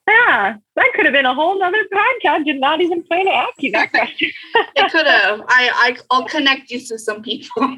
Yeah, 0.08 0.58
that 0.76 0.92
could 0.94 1.06
have 1.06 1.14
been 1.14 1.26
a 1.26 1.34
whole 1.34 1.58
nother 1.58 1.82
podcast. 1.92 2.44
Did 2.44 2.60
not 2.60 2.82
even 2.82 3.04
plan 3.04 3.26
to 3.26 3.32
ask 3.32 3.54
you 3.60 3.72
that 3.72 3.90
question. 3.92 4.32
it 4.76 4.92
could 4.92 5.08
have. 5.08 5.42
I, 5.48 5.70
I 5.74 5.98
I'll 6.12 6.26
connect 6.26 6.70
you 6.70 6.80
to 6.82 7.00
some 7.00 7.24
people. 7.24 7.76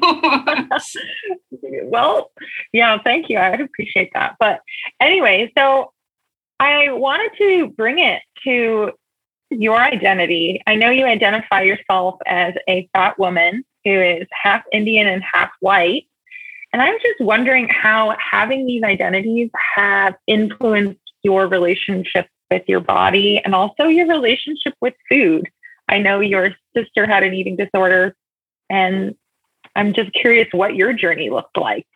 well, 1.84 2.32
yeah, 2.72 2.98
thank 3.04 3.28
you. 3.28 3.38
I 3.38 3.50
would 3.50 3.60
appreciate 3.60 4.10
that. 4.14 4.34
But 4.40 4.60
anyway, 5.00 5.52
so 5.56 5.92
I 6.58 6.90
wanted 6.90 7.30
to 7.38 7.68
bring 7.68 8.00
it 8.00 8.22
to 8.42 8.90
your 9.50 9.78
identity. 9.78 10.62
I 10.66 10.74
know 10.74 10.90
you 10.90 11.04
identify 11.04 11.62
yourself 11.62 12.16
as 12.26 12.54
a 12.68 12.88
fat 12.92 13.18
woman 13.18 13.64
who 13.84 13.90
is 13.90 14.26
half 14.30 14.64
Indian 14.72 15.06
and 15.06 15.22
half 15.22 15.50
white. 15.60 16.06
And 16.72 16.82
I'm 16.82 16.96
just 17.00 17.20
wondering 17.20 17.68
how 17.68 18.16
having 18.18 18.66
these 18.66 18.82
identities 18.82 19.50
have 19.76 20.14
influenced 20.26 21.00
your 21.22 21.46
relationship 21.46 22.28
with 22.50 22.62
your 22.68 22.80
body 22.80 23.40
and 23.44 23.54
also 23.54 23.84
your 23.84 24.08
relationship 24.08 24.74
with 24.80 24.94
food. 25.08 25.48
I 25.88 25.98
know 25.98 26.20
your 26.20 26.54
sister 26.76 27.06
had 27.06 27.22
an 27.22 27.34
eating 27.34 27.56
disorder, 27.56 28.14
and 28.68 29.14
I'm 29.74 29.92
just 29.92 30.12
curious 30.12 30.48
what 30.52 30.74
your 30.74 30.92
journey 30.92 31.30
looked 31.30 31.56
like. 31.56 31.86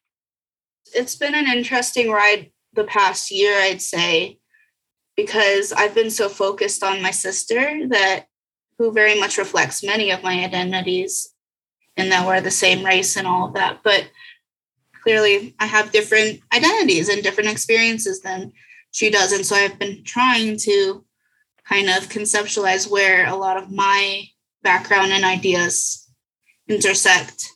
It's 0.95 1.17
been 1.17 1.35
an 1.35 1.47
interesting 1.47 2.11
ride 2.11 2.51
the 2.73 2.85
past 2.85 3.31
year, 3.31 3.61
I'd 3.61 3.83
say, 3.83 4.40
because 5.23 5.73
I've 5.73 5.95
been 5.95 6.11
so 6.11 6.29
focused 6.29 6.83
on 6.83 7.03
my 7.03 7.11
sister 7.11 7.87
that 7.89 8.27
who 8.79 8.91
very 8.91 9.19
much 9.21 9.37
reflects 9.37 9.85
many 9.85 10.11
of 10.11 10.23
my 10.23 10.43
identities 10.45 11.35
and 11.97 12.11
that 12.11 12.27
we're 12.27 12.41
the 12.41 12.51
same 12.51 12.85
race 12.85 13.17
and 13.17 13.27
all 13.27 13.49
of 13.49 13.55
that. 13.55 13.81
But 13.85 14.11
clearly 15.03 15.55
I 15.61 15.67
have 15.67 15.93
different 15.93 16.41
identities 16.55 17.11
and 17.11 17.23
different 17.23 17.51
experiences 17.51 18.23
than 18.23 18.53
she 18.93 19.11
does. 19.11 19.33
And 19.33 19.45
so 19.45 19.57
I've 19.57 19.79
been 19.79 20.03
trying 20.05 20.57
to 20.61 21.05
kind 21.65 21.91
of 21.91 22.09
conceptualize 22.09 22.91
where 22.91 23.27
a 23.27 23.37
lot 23.37 23.59
of 23.59 23.71
my 23.71 24.25
background 24.63 25.13
and 25.13 25.25
ideas 25.25 26.11
intersect. 26.67 27.47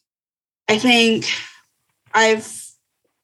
I 0.68 0.78
think 0.78 1.24
I've 2.12 2.62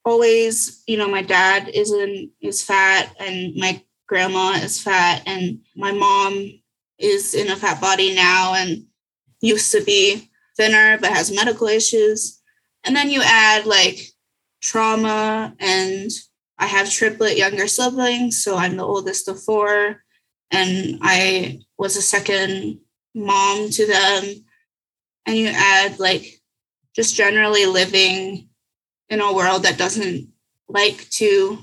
always, 0.02 0.82
you 0.86 0.96
know, 0.96 1.08
my 1.08 1.22
dad 1.22 1.68
is 1.68 1.92
in 1.92 2.30
is 2.40 2.62
fat 2.62 3.14
and 3.20 3.54
my 3.56 3.82
grandma 4.10 4.50
is 4.54 4.82
fat 4.82 5.22
and 5.24 5.60
my 5.76 5.92
mom 5.92 6.60
is 6.98 7.32
in 7.32 7.48
a 7.48 7.54
fat 7.54 7.80
body 7.80 8.12
now 8.12 8.54
and 8.54 8.84
used 9.40 9.70
to 9.70 9.84
be 9.84 10.28
thinner 10.56 10.98
but 10.98 11.12
has 11.12 11.32
medical 11.32 11.68
issues. 11.68 12.42
And 12.82 12.96
then 12.96 13.08
you 13.08 13.22
add 13.24 13.66
like 13.66 14.00
trauma 14.60 15.54
and 15.60 16.10
I 16.58 16.66
have 16.66 16.90
triplet 16.90 17.38
younger 17.38 17.68
siblings, 17.68 18.42
so 18.42 18.56
I'm 18.56 18.76
the 18.76 18.84
oldest 18.84 19.28
of 19.28 19.40
four 19.44 20.02
and 20.50 20.98
I 21.00 21.60
was 21.78 21.96
a 21.96 22.02
second 22.02 22.80
mom 23.14 23.70
to 23.70 23.86
them. 23.86 24.44
And 25.24 25.36
you 25.36 25.46
add 25.54 26.00
like 26.00 26.26
just 26.96 27.14
generally 27.14 27.64
living 27.64 28.48
in 29.08 29.20
a 29.20 29.32
world 29.32 29.62
that 29.62 29.78
doesn't 29.78 30.32
like 30.68 31.08
to 31.10 31.58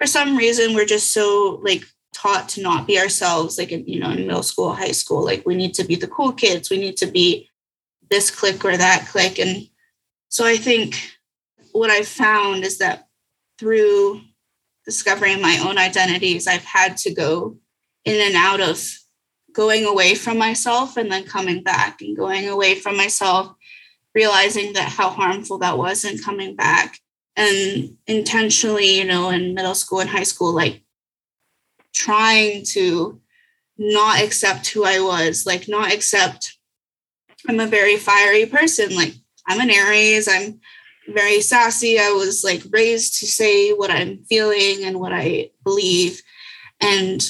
for 0.00 0.06
some 0.06 0.36
reason 0.36 0.74
we're 0.74 0.86
just 0.86 1.12
so 1.12 1.60
like 1.62 1.84
taught 2.14 2.48
to 2.48 2.62
not 2.62 2.86
be 2.86 2.98
ourselves 2.98 3.58
like 3.58 3.70
in, 3.70 3.86
you 3.86 4.00
know 4.00 4.10
in 4.10 4.26
middle 4.26 4.42
school 4.42 4.72
high 4.72 4.90
school 4.90 5.24
like 5.24 5.44
we 5.46 5.54
need 5.54 5.74
to 5.74 5.84
be 5.84 5.94
the 5.94 6.08
cool 6.08 6.32
kids 6.32 6.70
we 6.70 6.78
need 6.78 6.96
to 6.96 7.06
be 7.06 7.48
this 8.10 8.28
clique 8.28 8.64
or 8.64 8.76
that 8.76 9.06
clique. 9.08 9.38
And 9.38 9.68
so 10.28 10.44
i 10.44 10.56
think 10.56 10.96
what 11.72 11.90
i've 11.90 12.08
found 12.08 12.64
is 12.64 12.78
that 12.78 13.08
through 13.58 14.20
discovering 14.84 15.40
my 15.40 15.62
own 15.64 15.78
identities 15.78 16.46
i've 16.46 16.64
had 16.64 16.96
to 16.96 17.14
go 17.14 17.56
in 18.04 18.20
and 18.26 18.34
out 18.34 18.60
of 18.60 18.82
going 19.52 19.84
away 19.84 20.14
from 20.14 20.38
myself 20.38 20.96
and 20.96 21.12
then 21.12 21.24
coming 21.24 21.62
back 21.62 22.00
and 22.00 22.16
going 22.16 22.48
away 22.48 22.74
from 22.74 22.96
myself 22.96 23.54
realizing 24.14 24.72
that 24.72 24.88
how 24.88 25.10
harmful 25.10 25.58
that 25.58 25.76
was 25.76 26.04
and 26.04 26.24
coming 26.24 26.56
back 26.56 26.98
and 27.40 27.96
intentionally 28.06 28.98
you 28.98 29.04
know 29.04 29.30
in 29.30 29.54
middle 29.54 29.74
school 29.74 30.00
and 30.00 30.10
high 30.10 30.28
school 30.32 30.52
like 30.52 30.82
trying 31.94 32.62
to 32.64 33.20
not 33.78 34.22
accept 34.22 34.68
who 34.68 34.84
i 34.84 35.00
was 35.00 35.46
like 35.46 35.68
not 35.68 35.92
accept 35.92 36.58
i'm 37.48 37.60
a 37.60 37.66
very 37.66 37.96
fiery 37.96 38.46
person 38.46 38.94
like 38.94 39.14
i'm 39.48 39.60
an 39.60 39.70
aries 39.70 40.28
i'm 40.28 40.60
very 41.08 41.40
sassy 41.40 41.98
i 41.98 42.10
was 42.10 42.44
like 42.44 42.62
raised 42.70 43.18
to 43.18 43.26
say 43.26 43.72
what 43.72 43.90
i'm 43.90 44.22
feeling 44.24 44.84
and 44.84 45.00
what 45.00 45.12
i 45.12 45.48
believe 45.64 46.20
and 46.80 47.22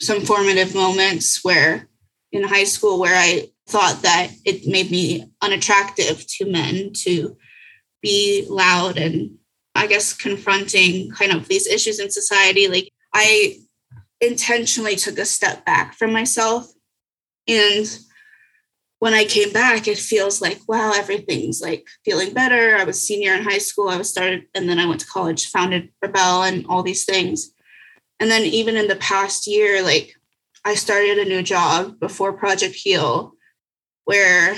some 0.00 0.20
formative 0.22 0.74
moments 0.74 1.44
where 1.44 1.88
in 2.32 2.42
high 2.42 2.64
school 2.64 2.98
where 2.98 3.16
I 3.16 3.48
thought 3.68 4.02
that 4.02 4.30
it 4.44 4.66
made 4.66 4.90
me 4.90 5.30
unattractive 5.42 6.26
to 6.26 6.50
men 6.50 6.92
to 7.04 7.36
be 8.02 8.46
loud 8.48 8.98
and 8.98 9.36
I 9.74 9.86
guess 9.86 10.12
confronting 10.12 11.10
kind 11.10 11.32
of 11.32 11.48
these 11.48 11.66
issues 11.66 12.00
in 12.00 12.10
society. 12.10 12.68
Like 12.68 12.90
I 13.14 13.56
intentionally 14.20 14.96
took 14.96 15.18
a 15.18 15.24
step 15.24 15.64
back 15.64 15.94
from 15.94 16.12
myself. 16.12 16.70
And 17.48 17.86
when 18.98 19.14
I 19.14 19.24
came 19.24 19.50
back, 19.50 19.88
it 19.88 19.98
feels 19.98 20.42
like, 20.42 20.60
wow, 20.68 20.92
everything's 20.94 21.62
like 21.62 21.88
feeling 22.04 22.34
better. 22.34 22.76
I 22.76 22.84
was 22.84 23.02
senior 23.02 23.34
in 23.34 23.42
high 23.42 23.58
school. 23.58 23.88
I 23.88 23.96
was 23.96 24.10
started, 24.10 24.44
and 24.54 24.68
then 24.68 24.78
I 24.78 24.86
went 24.86 25.00
to 25.00 25.06
college, 25.06 25.48
founded 25.48 25.90
Rebel, 26.02 26.42
and 26.42 26.66
all 26.68 26.82
these 26.82 27.06
things. 27.06 27.52
And 28.20 28.30
then 28.30 28.42
even 28.42 28.76
in 28.76 28.88
the 28.88 28.96
past 28.96 29.46
year, 29.46 29.82
like 29.82 30.14
I 30.66 30.74
started 30.74 31.16
a 31.16 31.24
new 31.24 31.42
job 31.42 31.98
before 31.98 32.34
Project 32.34 32.74
Heal, 32.74 33.32
where 34.04 34.54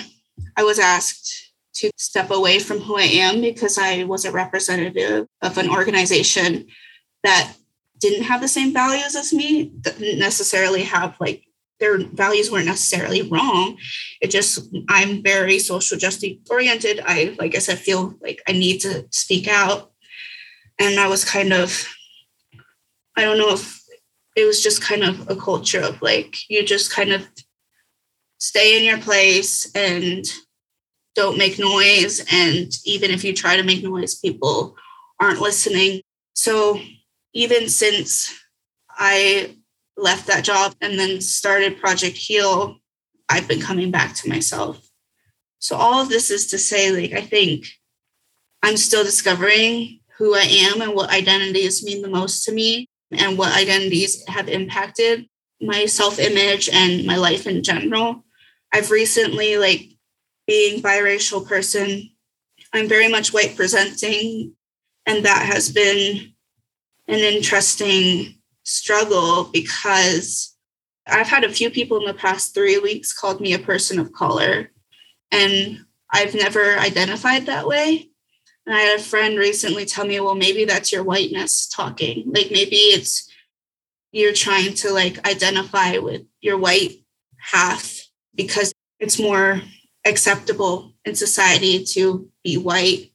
I 0.56 0.64
was 0.64 0.80
asked 0.80 1.51
to 1.74 1.90
step 1.96 2.30
away 2.30 2.58
from 2.58 2.80
who 2.80 2.96
I 2.96 3.02
am 3.02 3.40
because 3.40 3.78
I 3.78 4.04
was 4.04 4.24
a 4.24 4.32
representative 4.32 5.26
of 5.40 5.58
an 5.58 5.70
organization 5.70 6.66
that 7.24 7.54
didn't 7.98 8.24
have 8.24 8.40
the 8.40 8.48
same 8.48 8.72
values 8.72 9.14
as 9.14 9.32
me, 9.32 9.72
didn't 9.80 10.18
necessarily 10.18 10.82
have 10.82 11.16
like 11.20 11.44
their 11.78 11.98
values 11.98 12.50
weren't 12.50 12.66
necessarily 12.66 13.22
wrong. 13.22 13.76
It 14.20 14.30
just 14.30 14.68
I'm 14.88 15.22
very 15.22 15.58
social 15.58 15.98
justice 15.98 16.34
oriented. 16.50 17.00
I 17.04 17.34
like 17.38 17.54
I 17.54 17.58
said, 17.58 17.78
feel 17.78 18.14
like 18.20 18.42
I 18.48 18.52
need 18.52 18.80
to 18.80 19.06
speak 19.10 19.48
out. 19.48 19.92
And 20.78 20.98
I 20.98 21.08
was 21.08 21.24
kind 21.24 21.52
of 21.52 21.86
I 23.16 23.22
don't 23.22 23.38
know 23.38 23.52
if 23.52 23.82
it 24.36 24.46
was 24.46 24.62
just 24.62 24.82
kind 24.82 25.02
of 25.02 25.28
a 25.28 25.36
culture 25.36 25.80
of 25.80 26.00
like 26.02 26.36
you 26.48 26.64
just 26.64 26.92
kind 26.92 27.12
of 27.12 27.28
stay 28.38 28.76
in 28.76 28.84
your 28.84 28.98
place 28.98 29.70
and 29.74 30.24
don't 31.14 31.38
make 31.38 31.58
noise 31.58 32.24
and 32.32 32.72
even 32.84 33.10
if 33.10 33.24
you 33.24 33.32
try 33.32 33.56
to 33.56 33.62
make 33.62 33.82
noise 33.82 34.14
people 34.14 34.76
aren't 35.20 35.40
listening 35.40 36.00
so 36.34 36.78
even 37.32 37.68
since 37.68 38.32
i 38.90 39.54
left 39.96 40.26
that 40.26 40.44
job 40.44 40.74
and 40.80 40.98
then 40.98 41.20
started 41.20 41.80
project 41.80 42.16
heal 42.16 42.76
i've 43.28 43.48
been 43.48 43.60
coming 43.60 43.90
back 43.90 44.14
to 44.14 44.28
myself 44.28 44.88
so 45.58 45.76
all 45.76 46.02
of 46.02 46.08
this 46.08 46.30
is 46.30 46.46
to 46.46 46.58
say 46.58 46.90
like 46.90 47.12
i 47.12 47.24
think 47.24 47.66
i'm 48.62 48.76
still 48.76 49.04
discovering 49.04 50.00
who 50.18 50.34
i 50.34 50.42
am 50.42 50.80
and 50.80 50.94
what 50.94 51.10
identities 51.10 51.84
mean 51.84 52.02
the 52.02 52.08
most 52.08 52.44
to 52.44 52.52
me 52.52 52.88
and 53.12 53.36
what 53.36 53.56
identities 53.56 54.24
have 54.28 54.48
impacted 54.48 55.26
my 55.62 55.86
self-image 55.86 56.68
and 56.70 57.06
my 57.06 57.16
life 57.16 57.46
in 57.46 57.62
general. 57.62 58.24
I've 58.74 58.90
recently 58.90 59.56
like 59.58 59.92
being 60.46 60.82
biracial 60.82 61.46
person, 61.46 62.10
I'm 62.72 62.88
very 62.88 63.08
much 63.08 63.32
white 63.32 63.56
presenting 63.56 64.54
and 65.06 65.24
that 65.24 65.44
has 65.44 65.70
been 65.70 66.32
an 67.08 67.18
interesting 67.18 68.38
struggle 68.62 69.44
because 69.52 70.56
I've 71.06 71.26
had 71.26 71.44
a 71.44 71.52
few 71.52 71.70
people 71.70 71.98
in 71.98 72.06
the 72.06 72.14
past 72.14 72.54
3 72.54 72.78
weeks 72.78 73.12
called 73.12 73.40
me 73.40 73.52
a 73.52 73.58
person 73.58 73.98
of 73.98 74.12
color 74.12 74.70
and 75.30 75.80
I've 76.12 76.34
never 76.34 76.78
identified 76.78 77.46
that 77.46 77.66
way. 77.66 78.08
And 78.66 78.76
I 78.76 78.80
had 78.80 79.00
a 79.00 79.02
friend 79.02 79.38
recently 79.38 79.84
tell 79.84 80.06
me, 80.06 80.20
well, 80.20 80.36
maybe 80.36 80.64
that's 80.64 80.92
your 80.92 81.02
whiteness 81.02 81.66
talking. 81.66 82.24
Like 82.26 82.50
maybe 82.50 82.76
it's 82.76 83.28
you're 84.12 84.34
trying 84.34 84.74
to 84.74 84.92
like 84.92 85.26
identify 85.26 85.96
with 85.98 86.22
your 86.40 86.58
white 86.58 86.92
half 87.38 87.98
because 88.34 88.72
it's 89.00 89.18
more 89.18 89.60
acceptable 90.04 90.92
in 91.04 91.14
society 91.14 91.84
to 91.84 92.28
be 92.42 92.56
white. 92.56 93.12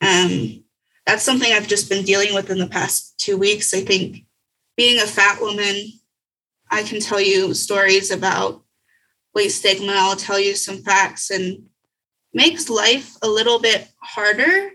Um, 0.00 0.64
that's 1.06 1.22
something 1.22 1.52
I've 1.52 1.68
just 1.68 1.88
been 1.88 2.04
dealing 2.04 2.34
with 2.34 2.50
in 2.50 2.58
the 2.58 2.66
past 2.66 3.18
two 3.18 3.36
weeks. 3.36 3.72
I 3.72 3.80
think 3.80 4.24
being 4.76 5.00
a 5.00 5.06
fat 5.06 5.40
woman, 5.40 5.92
I 6.70 6.82
can 6.82 7.00
tell 7.00 7.20
you 7.20 7.54
stories 7.54 8.10
about 8.10 8.62
weight 9.34 9.50
stigma. 9.50 9.92
I'll 9.94 10.16
tell 10.16 10.38
you 10.38 10.54
some 10.54 10.78
facts 10.78 11.30
and 11.30 11.66
makes 12.34 12.68
life 12.68 13.16
a 13.22 13.28
little 13.28 13.60
bit 13.60 13.88
harder 14.02 14.70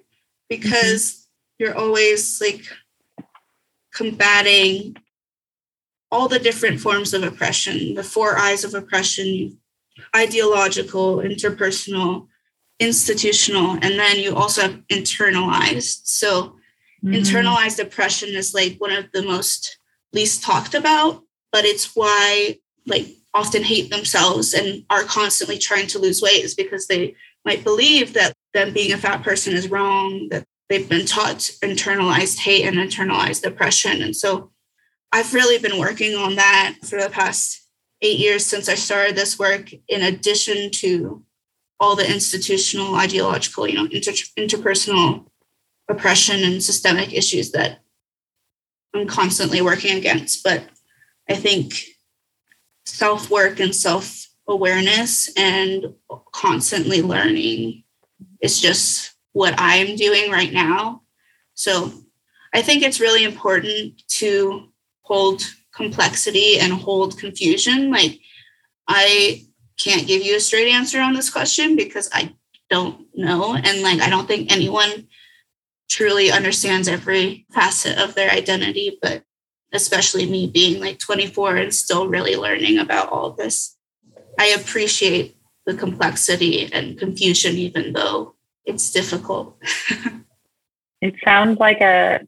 because 0.49 1.11
mm-hmm. 1.11 1.63
you're 1.63 1.77
always 1.77 2.41
like 2.41 2.65
combating 3.93 4.95
all 6.11 6.27
the 6.27 6.39
different 6.39 6.79
forms 6.79 7.13
of 7.13 7.23
oppression 7.23 7.93
the 7.93 8.03
four 8.03 8.37
I's 8.37 8.63
of 8.63 8.73
oppression 8.73 9.57
ideological 10.15 11.17
interpersonal 11.17 12.27
institutional 12.79 13.73
and 13.73 13.99
then 13.99 14.17
you 14.17 14.35
also 14.35 14.63
have 14.63 14.81
internalized 14.91 16.01
so 16.05 16.55
mm-hmm. 17.03 17.13
internalized 17.13 17.79
oppression 17.79 18.29
is 18.29 18.53
like 18.53 18.75
one 18.79 18.91
of 18.91 19.05
the 19.13 19.21
most 19.21 19.77
least 20.13 20.43
talked 20.43 20.73
about 20.73 21.23
but 21.51 21.65
it's 21.65 21.95
why 21.95 22.57
like 22.87 23.07
often 23.33 23.63
hate 23.63 23.89
themselves 23.89 24.53
and 24.53 24.83
are 24.89 25.03
constantly 25.03 25.57
trying 25.57 25.87
to 25.87 25.99
lose 25.99 26.21
weight 26.21 26.43
is 26.43 26.55
because 26.55 26.87
they 26.87 27.15
might 27.45 27.63
believe 27.63 28.13
that 28.13 28.33
them 28.53 28.73
being 28.73 28.91
a 28.91 28.97
fat 28.97 29.23
person 29.23 29.53
is 29.53 29.69
wrong, 29.69 30.27
that 30.29 30.45
they've 30.69 30.89
been 30.89 31.05
taught 31.05 31.37
internalized 31.63 32.39
hate 32.39 32.65
and 32.65 32.77
internalized 32.77 33.45
oppression. 33.45 34.01
And 34.01 34.15
so 34.15 34.51
I've 35.11 35.33
really 35.33 35.59
been 35.59 35.79
working 35.79 36.15
on 36.15 36.35
that 36.35 36.75
for 36.83 36.99
the 36.99 37.09
past 37.09 37.60
eight 38.01 38.19
years 38.19 38.45
since 38.45 38.67
I 38.67 38.75
started 38.75 39.15
this 39.15 39.37
work, 39.37 39.71
in 39.87 40.01
addition 40.01 40.71
to 40.71 41.23
all 41.79 41.95
the 41.95 42.09
institutional, 42.09 42.95
ideological, 42.95 43.67
you 43.67 43.75
know, 43.75 43.87
inter- 43.91 44.11
interpersonal 44.37 45.25
oppression 45.89 46.43
and 46.43 46.63
systemic 46.63 47.13
issues 47.13 47.51
that 47.51 47.79
I'm 48.93 49.07
constantly 49.07 49.61
working 49.61 49.97
against. 49.97 50.43
But 50.43 50.63
I 51.29 51.35
think 51.35 51.73
self 52.85 53.29
work 53.29 53.59
and 53.59 53.75
self 53.75 54.27
awareness 54.47 55.29
and 55.37 55.93
constantly 56.33 57.01
learning 57.01 57.83
is 58.41 58.59
just 58.59 59.13
what 59.33 59.53
I'm 59.57 59.95
doing 59.95 60.31
right 60.31 60.51
now. 60.51 61.01
So 61.53 61.91
I 62.53 62.61
think 62.61 62.83
it's 62.83 62.99
really 62.99 63.23
important 63.23 64.01
to 64.19 64.69
hold 65.01 65.41
complexity 65.73 66.59
and 66.59 66.73
hold 66.73 67.17
confusion. 67.17 67.91
Like, 67.91 68.19
I 68.87 69.43
can't 69.79 70.07
give 70.07 70.23
you 70.23 70.35
a 70.35 70.39
straight 70.39 70.71
answer 70.71 70.99
on 71.01 71.13
this 71.13 71.29
question 71.29 71.75
because 71.75 72.09
I 72.13 72.33
don't 72.69 73.05
know. 73.15 73.55
And 73.55 73.81
like, 73.81 74.01
I 74.01 74.09
don't 74.09 74.27
think 74.27 74.51
anyone 74.51 75.07
truly 75.89 76.31
understands 76.31 76.87
every 76.87 77.45
facet 77.51 77.97
of 77.97 78.15
their 78.15 78.31
identity, 78.31 78.97
but 79.01 79.23
especially 79.73 80.25
me 80.25 80.47
being 80.47 80.81
like 80.81 80.99
24 80.99 81.57
and 81.57 81.73
still 81.73 82.07
really 82.07 82.35
learning 82.35 82.77
about 82.77 83.09
all 83.09 83.31
this. 83.31 83.77
I 84.39 84.47
appreciate 84.47 85.37
the 85.65 85.73
complexity 85.73 86.71
and 86.71 86.97
confusion, 86.97 87.55
even 87.55 87.93
though 87.93 88.35
it's 88.65 88.91
difficult. 88.91 89.57
it 91.01 91.15
sounds 91.23 91.59
like 91.59 91.81
a 91.81 92.25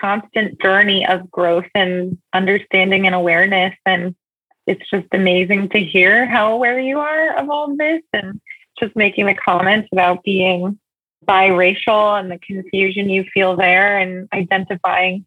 constant 0.00 0.60
journey 0.60 1.06
of 1.06 1.30
growth 1.30 1.66
and 1.74 2.18
understanding 2.32 3.06
and 3.06 3.14
awareness. 3.14 3.74
And 3.86 4.14
it's 4.66 4.88
just 4.90 5.06
amazing 5.12 5.70
to 5.70 5.78
hear 5.78 6.26
how 6.26 6.52
aware 6.52 6.78
you 6.78 6.98
are 6.98 7.36
of 7.38 7.48
all 7.50 7.70
of 7.70 7.78
this 7.78 8.02
and 8.12 8.40
just 8.78 8.94
making 8.94 9.26
the 9.26 9.34
comments 9.34 9.88
about 9.92 10.22
being 10.22 10.78
biracial 11.26 12.18
and 12.18 12.30
the 12.30 12.38
confusion 12.38 13.08
you 13.08 13.24
feel 13.34 13.56
there 13.56 13.98
and 13.98 14.28
identifying 14.32 15.26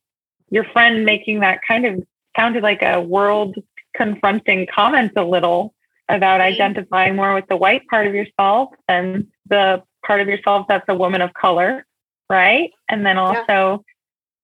your 0.50 0.64
friend 0.66 1.06
making 1.06 1.40
that 1.42 1.60
kind 1.68 1.86
of 1.86 2.04
sounded 2.36 2.64
like 2.64 2.82
a 2.82 3.02
world 3.02 3.56
confronting 3.96 4.68
comment 4.74 5.12
a 5.16 5.24
little 5.24 5.74
about 6.08 6.42
identifying 6.42 7.16
more 7.16 7.34
with 7.34 7.48
the 7.48 7.56
white 7.56 7.86
part 7.88 8.08
of 8.08 8.14
yourself 8.14 8.70
and 8.88 9.28
the 9.48 9.82
part 10.06 10.22
of 10.22 10.28
yourself 10.28 10.66
that's 10.68 10.86
a 10.88 10.96
woman 10.96 11.22
of 11.22 11.34
color, 11.34 11.86
right? 12.30 12.72
And 12.90 13.06
then 13.06 13.18
also. 13.18 13.84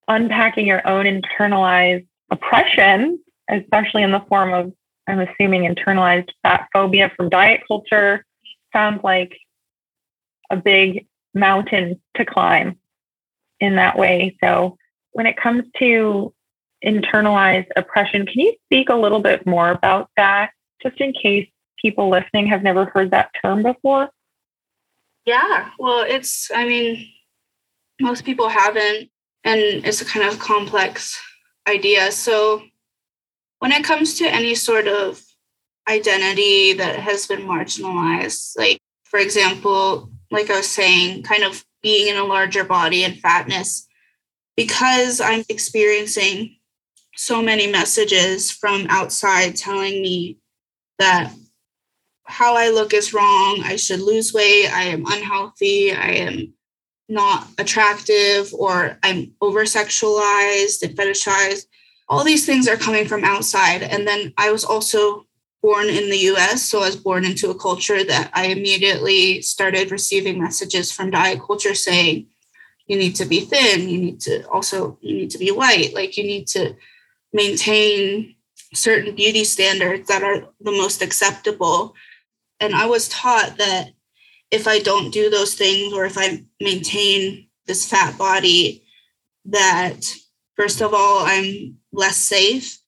Unpacking 0.08 0.68
your 0.68 0.88
own 0.88 1.06
internalized 1.06 2.08
oppression, 2.32 3.20
especially 3.50 4.04
in 4.04 4.12
the 4.12 4.24
form 4.30 4.54
of, 4.54 4.74
I'm 5.08 5.20
assuming, 5.20 5.64
internalized 5.64 6.30
fat 6.44 6.68
phobia 6.74 7.12
from 7.16 7.30
diet 7.30 7.62
culture. 7.68 8.26
Sounds 8.74 9.02
like 9.04 9.38
a 10.50 10.56
big 10.56 11.08
mountain 11.34 12.02
to 12.16 12.26
climb 12.26 12.78
in 13.60 13.76
that 13.76 13.98
way. 13.98 14.38
So, 14.44 14.78
when 15.12 15.26
it 15.26 15.38
comes 15.38 15.64
to 15.80 16.34
internalized 16.86 17.68
oppression, 17.76 18.26
can 18.26 18.40
you 18.40 18.56
speak 18.66 18.90
a 18.90 18.96
little 18.96 19.20
bit 19.20 19.46
more 19.48 19.70
about 19.70 20.10
that, 20.16 20.52
just 20.82 21.00
in 21.02 21.14
case 21.14 21.48
people 21.82 22.10
listening 22.10 22.48
have 22.48 22.64
never 22.64 22.86
heard 22.86 23.12
that 23.12 23.32
term 23.42 23.64
before? 23.64 24.10
Yeah, 25.26 25.70
well, 25.80 26.06
it's, 26.08 26.52
I 26.54 26.66
mean, 26.66 27.10
most 28.00 28.24
people 28.24 28.48
haven't, 28.48 29.10
and 29.48 29.86
it's 29.86 30.02
a 30.02 30.06
kind 30.06 30.28
of 30.28 30.40
complex 30.40 31.20
idea. 31.68 32.12
So, 32.12 32.64
when 33.60 33.72
it 33.72 33.84
comes 33.84 34.16
to 34.16 34.26
any 34.26 34.54
sort 34.56 34.88
of 34.88 35.22
identity 35.90 36.74
that 36.74 37.00
has 37.00 37.26
been 37.28 37.42
marginalized, 37.42 38.58
like, 38.58 38.80
for 39.06 39.20
example, 39.20 40.12
like 40.32 40.50
I 40.52 40.58
was 40.58 40.68
saying, 40.68 41.24
kind 41.24 41.44
of 41.44 41.64
being 41.82 42.08
in 42.08 42.18
a 42.18 42.26
larger 42.26 42.66
body 42.66 43.06
and 43.06 43.20
fatness, 43.20 43.88
because 44.58 45.22
I'm 45.22 45.46
experiencing 45.48 46.58
so 47.16 47.42
many 47.42 47.68
messages 47.68 48.52
from 48.52 48.86
outside 48.90 49.56
telling 49.56 50.02
me 50.02 50.38
that 51.00 51.32
how 52.26 52.58
I 52.58 52.70
look 52.70 52.94
is 52.94 53.14
wrong. 53.14 53.62
I 53.64 53.78
should 53.78 54.02
lose 54.02 54.34
weight. 54.34 54.68
I 54.68 54.84
am 54.84 55.06
unhealthy. 55.06 55.94
I 55.94 56.10
am 56.10 56.54
not 57.10 57.48
attractive 57.58 58.54
or 58.54 58.98
I'm 59.04 59.34
over 59.42 59.64
sexualized 59.64 60.84
and 60.84 60.96
fetishized. 60.96 61.66
All 62.10 62.24
these 62.24 62.46
things 62.46 62.68
are 62.68 62.78
coming 62.78 63.06
from 63.08 63.24
outside. 63.24 63.84
And 63.84 64.08
then 64.08 64.34
I 64.38 64.52
was 64.52 64.64
also 64.64 65.26
born 65.62 65.88
in 65.88 66.10
the 66.10 66.18
US. 66.32 66.64
So 66.64 66.80
I 66.80 66.86
was 66.86 66.96
born 66.96 67.26
into 67.26 67.50
a 67.50 67.60
culture 67.60 68.04
that 68.04 68.32
I 68.34 68.48
immediately 68.48 69.42
started 69.42 69.92
receiving 69.92 70.42
messages 70.42 70.92
from 70.92 71.12
diet 71.12 71.42
culture 71.46 71.76
saying, 71.76 72.28
you 72.88 72.98
need 72.98 73.16
to 73.16 73.26
be 73.26 73.42
thin. 73.42 73.90
You 73.90 74.00
need 74.00 74.20
to 74.22 74.48
also, 74.50 74.98
you 75.02 75.16
need 75.16 75.32
to 75.32 75.38
be 75.38 75.52
white. 75.52 75.94
Like 75.94 76.18
you 76.18 76.24
need 76.24 76.48
to 76.48 76.76
maintain 77.34 78.36
certain 78.74 79.16
beauty 79.16 79.44
standards 79.44 80.08
that 80.08 80.24
are 80.24 80.48
the 80.62 80.72
most 80.72 81.02
acceptable 81.02 81.96
and 82.60 82.76
I 82.76 82.86
was 82.88 83.10
taught 83.10 83.58
that 83.58 83.92
if 84.52 84.68
I 84.68 84.80
don't 84.80 85.12
do 85.12 85.30
those 85.30 85.56
things 85.56 85.94
or 85.94 86.06
if 86.06 86.18
I 86.18 86.44
maintain 86.62 87.48
this 87.66 87.90
fat 87.90 88.18
body, 88.18 88.84
that 89.46 90.02
first 90.56 90.82
of 90.82 90.94
all, 90.94 91.26
I'm 91.26 91.78
less 91.92 92.18
safe 92.18 92.80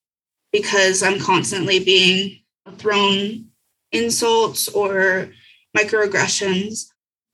because 0.51 1.03
I'm 1.03 1.19
constantly 1.19 1.83
being 1.83 2.39
thrown 2.77 3.45
insults 3.91 4.67
or 4.69 5.29
microaggressions. 5.77 6.85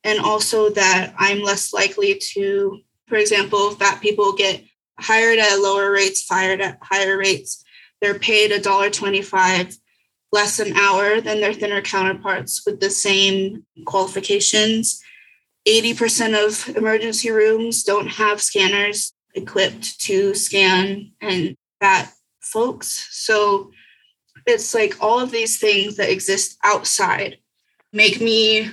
And 0.03 0.19
also 0.19 0.69
that 0.69 1.13
I'm 1.17 1.41
less 1.41 1.73
likely 1.73 2.19
to, 2.33 2.79
for 3.07 3.15
example, 3.15 3.71
fat 3.71 4.01
people 4.01 4.33
get 4.33 4.63
hired 4.99 5.39
at 5.39 5.59
lower 5.59 5.91
rates, 5.91 6.23
fired 6.23 6.61
at 6.61 6.77
higher 6.81 7.17
rates. 7.17 7.63
They're 8.01 8.19
paid 8.19 8.51
$1.25 8.51 9.77
less 10.36 10.60
an 10.60 10.76
hour 10.76 11.21
than 11.21 11.39
their 11.39 11.54
thinner 11.54 11.82
counterparts 11.82 12.63
with 12.65 12.82
the 12.82 12.89
same 12.89 13.65
qualifications. 13.86 15.02
80% 15.65 16.36
of 16.45 16.76
emergency 16.76 17.32
rooms 17.32 17.84
don't 17.84 18.10
have 18.10 18.41
scanners 18.41 19.13
equipped 19.34 19.98
to 20.02 20.36
scan 20.36 21.13
and 21.21 21.56
fat 21.80 22.12
folks. 22.41 23.08
So 23.12 23.71
it's 24.45 24.76
like 24.76 25.02
all 25.02 25.21
of 25.21 25.32
these 25.32 25.58
things 25.58 25.95
that 25.95 26.12
exist 26.12 26.58
outside 26.65 27.38
make 27.93 28.19
me 28.19 28.69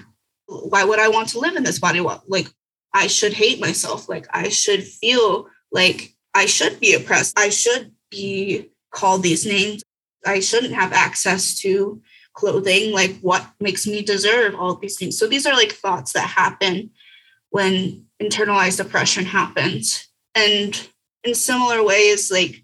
why 0.47 0.83
would 0.85 0.99
I 0.99 1.09
want 1.09 1.29
to 1.31 1.39
live 1.39 1.55
in 1.55 1.63
this 1.63 1.79
body? 1.79 2.01
Like 2.27 2.49
I 2.93 3.07
should 3.07 3.33
hate 3.33 3.61
myself. 3.61 4.09
Like 4.09 4.27
I 4.33 4.49
should 4.49 4.83
feel 4.83 5.47
like 5.71 6.13
I 6.35 6.47
should 6.47 6.81
be 6.81 6.95
oppressed. 6.95 7.39
I 7.39 7.51
should 7.51 7.93
be 8.11 8.71
called 8.91 9.23
these 9.23 9.47
names. 9.47 9.83
I 10.25 10.41
shouldn't 10.41 10.75
have 10.75 10.93
access 10.93 11.59
to 11.61 12.01
clothing. 12.35 12.93
Like, 12.93 13.19
what 13.21 13.47
makes 13.61 13.87
me 13.87 14.03
deserve 14.03 14.55
all 14.55 14.77
these 14.77 14.97
things? 14.97 15.19
So, 15.19 15.27
these 15.27 15.47
are 15.47 15.55
like 15.55 15.73
thoughts 15.73 16.13
that 16.13 16.29
happen 16.29 16.91
when 17.51 18.07
internalized 18.23 18.81
oppression 18.81 19.25
happens. 19.25 20.09
And 20.35 20.89
in 21.25 21.35
similar 21.35 21.83
ways, 21.83 22.31
like, 22.31 22.63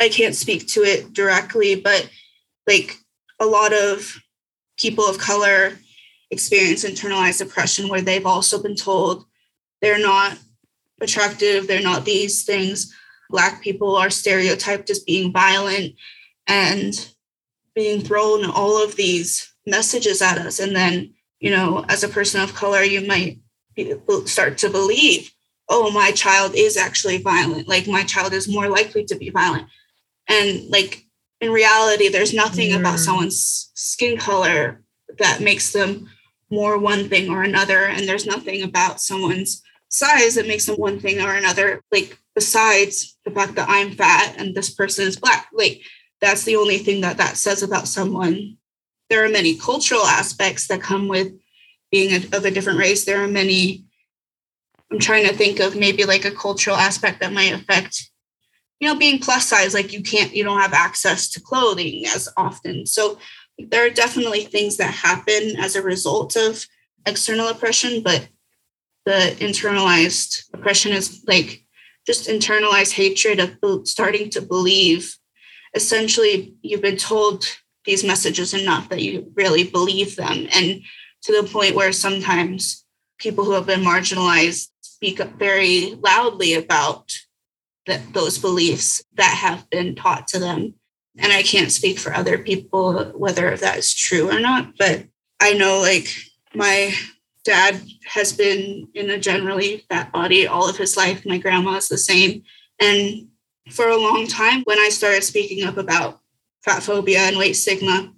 I 0.00 0.08
can't 0.08 0.34
speak 0.34 0.66
to 0.68 0.80
it 0.80 1.12
directly, 1.12 1.76
but 1.76 2.10
like 2.66 2.98
a 3.38 3.46
lot 3.46 3.72
of 3.72 4.16
people 4.76 5.04
of 5.04 5.18
color 5.18 5.78
experience 6.30 6.84
internalized 6.84 7.40
oppression 7.40 7.88
where 7.88 8.00
they've 8.00 8.26
also 8.26 8.60
been 8.60 8.74
told 8.74 9.24
they're 9.80 10.00
not 10.00 10.38
attractive, 11.00 11.66
they're 11.66 11.82
not 11.82 12.04
these 12.04 12.44
things. 12.44 12.92
Black 13.30 13.62
people 13.62 13.96
are 13.96 14.10
stereotyped 14.10 14.90
as 14.90 15.00
being 15.00 15.32
violent 15.32 15.94
and 16.46 17.08
being 17.74 18.00
thrown 18.00 18.44
all 18.44 18.82
of 18.82 18.96
these 18.96 19.52
messages 19.66 20.20
at 20.20 20.38
us. 20.38 20.58
And 20.58 20.74
then 20.74 21.14
you 21.40 21.50
know 21.50 21.84
as 21.88 22.02
a 22.04 22.08
person 22.08 22.40
of 22.40 22.54
color 22.54 22.82
you 22.82 23.06
might 23.06 23.38
be, 23.74 23.94
start 24.26 24.58
to 24.58 24.70
believe 24.70 25.32
oh 25.68 25.90
my 25.90 26.10
child 26.12 26.52
is 26.54 26.76
actually 26.76 27.18
violent. 27.18 27.66
Like 27.66 27.88
my 27.88 28.02
child 28.04 28.32
is 28.32 28.48
more 28.48 28.68
likely 28.68 29.04
to 29.04 29.16
be 29.16 29.30
violent. 29.30 29.66
And 30.28 30.68
like 30.68 31.06
in 31.40 31.50
reality 31.50 32.08
there's 32.08 32.34
nothing 32.34 32.70
mm. 32.70 32.78
about 32.78 32.98
someone's 32.98 33.70
skin 33.74 34.18
color 34.18 34.82
that 35.18 35.40
makes 35.40 35.72
them 35.72 36.08
more 36.50 36.78
one 36.78 37.08
thing 37.08 37.30
or 37.30 37.42
another. 37.42 37.86
And 37.86 38.06
there's 38.06 38.26
nothing 38.26 38.62
about 38.62 39.00
someone's 39.00 39.62
size 39.88 40.34
that 40.34 40.46
makes 40.46 40.66
them 40.66 40.76
one 40.76 41.00
thing 41.00 41.20
or 41.20 41.34
another. 41.34 41.80
Like 41.90 42.18
besides 42.34 43.16
the 43.24 43.30
fact 43.30 43.54
that 43.56 43.68
i'm 43.68 43.92
fat 43.92 44.34
and 44.38 44.54
this 44.54 44.70
person 44.70 45.06
is 45.06 45.16
black. 45.18 45.48
Like 45.52 45.80
that's 46.22 46.44
the 46.44 46.56
only 46.56 46.78
thing 46.78 47.02
that 47.02 47.18
that 47.18 47.36
says 47.36 47.62
about 47.62 47.88
someone. 47.88 48.56
There 49.10 49.22
are 49.24 49.28
many 49.28 49.56
cultural 49.56 50.04
aspects 50.04 50.68
that 50.68 50.80
come 50.80 51.08
with 51.08 51.32
being 51.90 52.12
a, 52.12 52.36
of 52.36 52.44
a 52.46 52.50
different 52.50 52.78
race. 52.78 53.04
There 53.04 53.22
are 53.22 53.28
many, 53.28 53.84
I'm 54.90 54.98
trying 54.98 55.26
to 55.26 55.34
think 55.34 55.60
of 55.60 55.76
maybe 55.76 56.04
like 56.04 56.24
a 56.24 56.30
cultural 56.30 56.76
aspect 56.76 57.20
that 57.20 57.32
might 57.32 57.52
affect, 57.52 58.08
you 58.80 58.88
know, 58.88 58.96
being 58.96 59.18
plus 59.18 59.46
size, 59.46 59.74
like 59.74 59.92
you 59.92 60.02
can't, 60.02 60.34
you 60.34 60.44
don't 60.44 60.60
have 60.60 60.72
access 60.72 61.28
to 61.30 61.40
clothing 61.40 62.06
as 62.06 62.28
often. 62.38 62.86
So 62.86 63.18
there 63.58 63.84
are 63.84 63.90
definitely 63.90 64.44
things 64.44 64.76
that 64.78 64.94
happen 64.94 65.56
as 65.58 65.76
a 65.76 65.82
result 65.82 66.36
of 66.36 66.64
external 67.04 67.48
oppression, 67.48 68.02
but 68.02 68.28
the 69.04 69.36
internalized 69.40 70.44
oppression 70.54 70.92
is 70.92 71.24
like 71.26 71.66
just 72.06 72.28
internalized 72.28 72.92
hatred 72.92 73.40
of 73.40 73.86
starting 73.86 74.30
to 74.30 74.40
believe 74.40 75.16
essentially 75.74 76.54
you've 76.62 76.82
been 76.82 76.96
told 76.96 77.44
these 77.84 78.04
messages 78.04 78.54
enough 78.54 78.88
that 78.88 79.02
you 79.02 79.32
really 79.34 79.64
believe 79.64 80.16
them 80.16 80.46
and 80.54 80.82
to 81.22 81.32
the 81.32 81.48
point 81.48 81.74
where 81.74 81.92
sometimes 81.92 82.84
people 83.18 83.44
who 83.44 83.52
have 83.52 83.66
been 83.66 83.80
marginalized 83.80 84.68
speak 84.80 85.20
up 85.20 85.32
very 85.38 85.94
loudly 86.00 86.54
about 86.54 87.12
the, 87.86 88.00
those 88.12 88.38
beliefs 88.38 89.02
that 89.14 89.34
have 89.34 89.68
been 89.70 89.94
taught 89.94 90.28
to 90.28 90.38
them 90.38 90.74
and 91.18 91.32
i 91.32 91.42
can't 91.42 91.72
speak 91.72 91.98
for 91.98 92.14
other 92.14 92.38
people 92.38 93.04
whether 93.16 93.56
that 93.56 93.78
is 93.78 93.94
true 93.94 94.30
or 94.30 94.38
not 94.38 94.72
but 94.78 95.04
i 95.40 95.52
know 95.52 95.80
like 95.80 96.08
my 96.54 96.94
dad 97.44 97.80
has 98.06 98.32
been 98.32 98.88
in 98.94 99.10
a 99.10 99.18
generally 99.18 99.84
fat 99.88 100.12
body 100.12 100.46
all 100.46 100.68
of 100.68 100.76
his 100.76 100.96
life. 100.96 101.26
My 101.26 101.38
grandma's 101.38 101.88
the 101.88 101.98
same. 101.98 102.42
And 102.80 103.28
for 103.70 103.88
a 103.88 103.96
long 103.96 104.26
time, 104.26 104.62
when 104.64 104.78
I 104.78 104.88
started 104.88 105.22
speaking 105.22 105.64
up 105.64 105.76
about 105.76 106.20
fat 106.64 106.82
phobia 106.82 107.20
and 107.20 107.38
weight 107.38 107.54
stigma, 107.54 108.12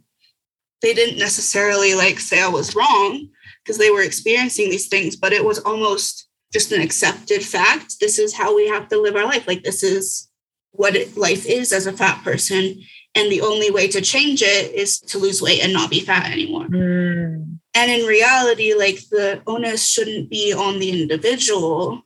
they 0.82 0.94
didn't 0.94 1.18
necessarily 1.18 1.94
like 1.94 2.20
say 2.20 2.42
I 2.42 2.48
was 2.48 2.74
wrong 2.74 3.28
because 3.62 3.78
they 3.78 3.90
were 3.90 4.02
experiencing 4.02 4.70
these 4.70 4.88
things, 4.88 5.16
but 5.16 5.32
it 5.32 5.44
was 5.44 5.58
almost 5.60 6.28
just 6.52 6.72
an 6.72 6.80
accepted 6.80 7.42
fact. 7.42 7.96
This 8.00 8.18
is 8.18 8.34
how 8.34 8.54
we 8.54 8.68
have 8.68 8.88
to 8.88 9.00
live 9.00 9.16
our 9.16 9.24
life. 9.24 9.46
Like, 9.48 9.64
this 9.64 9.82
is 9.82 10.28
what 10.72 10.94
life 11.16 11.46
is 11.46 11.72
as 11.72 11.86
a 11.86 11.92
fat 11.92 12.22
person. 12.22 12.80
And 13.16 13.30
the 13.30 13.40
only 13.40 13.70
way 13.70 13.88
to 13.88 14.00
change 14.00 14.42
it 14.42 14.72
is 14.72 15.00
to 15.00 15.18
lose 15.18 15.40
weight 15.40 15.62
and 15.62 15.72
not 15.72 15.90
be 15.90 16.00
fat 16.00 16.30
anymore. 16.30 16.66
Mm. 16.66 17.58
And 17.74 17.90
in 17.90 18.06
reality, 18.06 18.74
like 18.74 19.00
the 19.10 19.42
onus 19.46 19.88
shouldn't 19.88 20.30
be 20.30 20.52
on 20.52 20.78
the 20.78 21.02
individual 21.02 22.02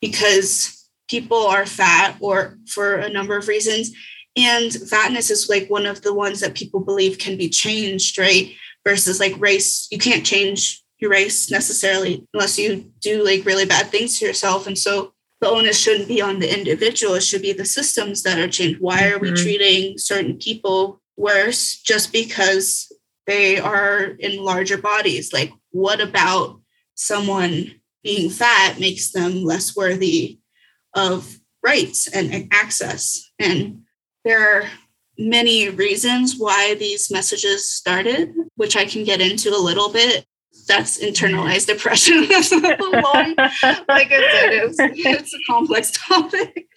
because 0.00 0.77
people 1.08 1.46
are 1.46 1.66
fat 1.66 2.16
or 2.20 2.58
for 2.66 2.96
a 2.96 3.08
number 3.08 3.36
of 3.36 3.48
reasons. 3.48 3.92
And 4.36 4.72
fatness 4.72 5.30
is 5.30 5.48
like 5.48 5.68
one 5.68 5.86
of 5.86 6.02
the 6.02 6.14
ones 6.14 6.40
that 6.40 6.54
people 6.54 6.80
believe 6.80 7.18
can 7.18 7.36
be 7.36 7.48
changed, 7.48 8.18
right? 8.18 8.52
Versus 8.86 9.18
like 9.18 9.34
race, 9.38 9.88
you 9.90 9.98
can't 9.98 10.24
change 10.24 10.82
your 10.98 11.10
race 11.10 11.50
necessarily 11.50 12.26
unless 12.34 12.58
you 12.58 12.92
do 13.00 13.24
like 13.24 13.44
really 13.44 13.64
bad 13.64 13.86
things 13.86 14.18
to 14.18 14.26
yourself. 14.26 14.66
And 14.66 14.76
so 14.76 15.12
the 15.40 15.48
onus 15.48 15.78
shouldn't 15.78 16.08
be 16.08 16.20
on 16.20 16.40
the 16.40 16.52
individual, 16.52 17.14
it 17.14 17.22
should 17.22 17.42
be 17.42 17.52
the 17.52 17.64
systems 17.64 18.22
that 18.22 18.38
are 18.38 18.48
changed. 18.48 18.80
Why 18.80 19.10
are 19.10 19.18
we 19.18 19.28
mm-hmm. 19.28 19.42
treating 19.42 19.98
certain 19.98 20.36
people 20.36 21.00
worse 21.16 21.80
just 21.80 22.12
because 22.12 22.90
they 23.26 23.58
are 23.58 24.04
in 24.04 24.42
larger 24.42 24.78
bodies? 24.78 25.32
Like, 25.32 25.52
what 25.70 26.00
about 26.00 26.60
someone 26.94 27.72
being 28.02 28.30
fat 28.30 28.80
makes 28.80 29.12
them 29.12 29.44
less 29.44 29.76
worthy 29.76 30.38
of 30.94 31.38
rights 31.62 32.08
and 32.08 32.48
access? 32.52 33.30
And 33.38 33.82
there 34.24 34.40
are 34.40 34.68
many 35.18 35.68
reasons 35.68 36.36
why 36.38 36.74
these 36.74 37.10
messages 37.10 37.68
started, 37.68 38.34
which 38.56 38.76
I 38.76 38.84
can 38.84 39.04
get 39.04 39.20
into 39.20 39.50
a 39.50 39.58
little 39.58 39.92
bit 39.92 40.24
that's 40.66 40.98
internalized 41.02 41.68
mm-hmm. 41.68 41.76
oppression. 41.76 42.26
that's 42.28 42.52
long, 42.52 43.34
like 43.88 44.12
I 44.12 44.30
said, 44.32 44.52
it's, 44.52 44.76
it's 44.78 45.34
a 45.34 45.38
complex 45.46 45.90
topic. 46.08 46.68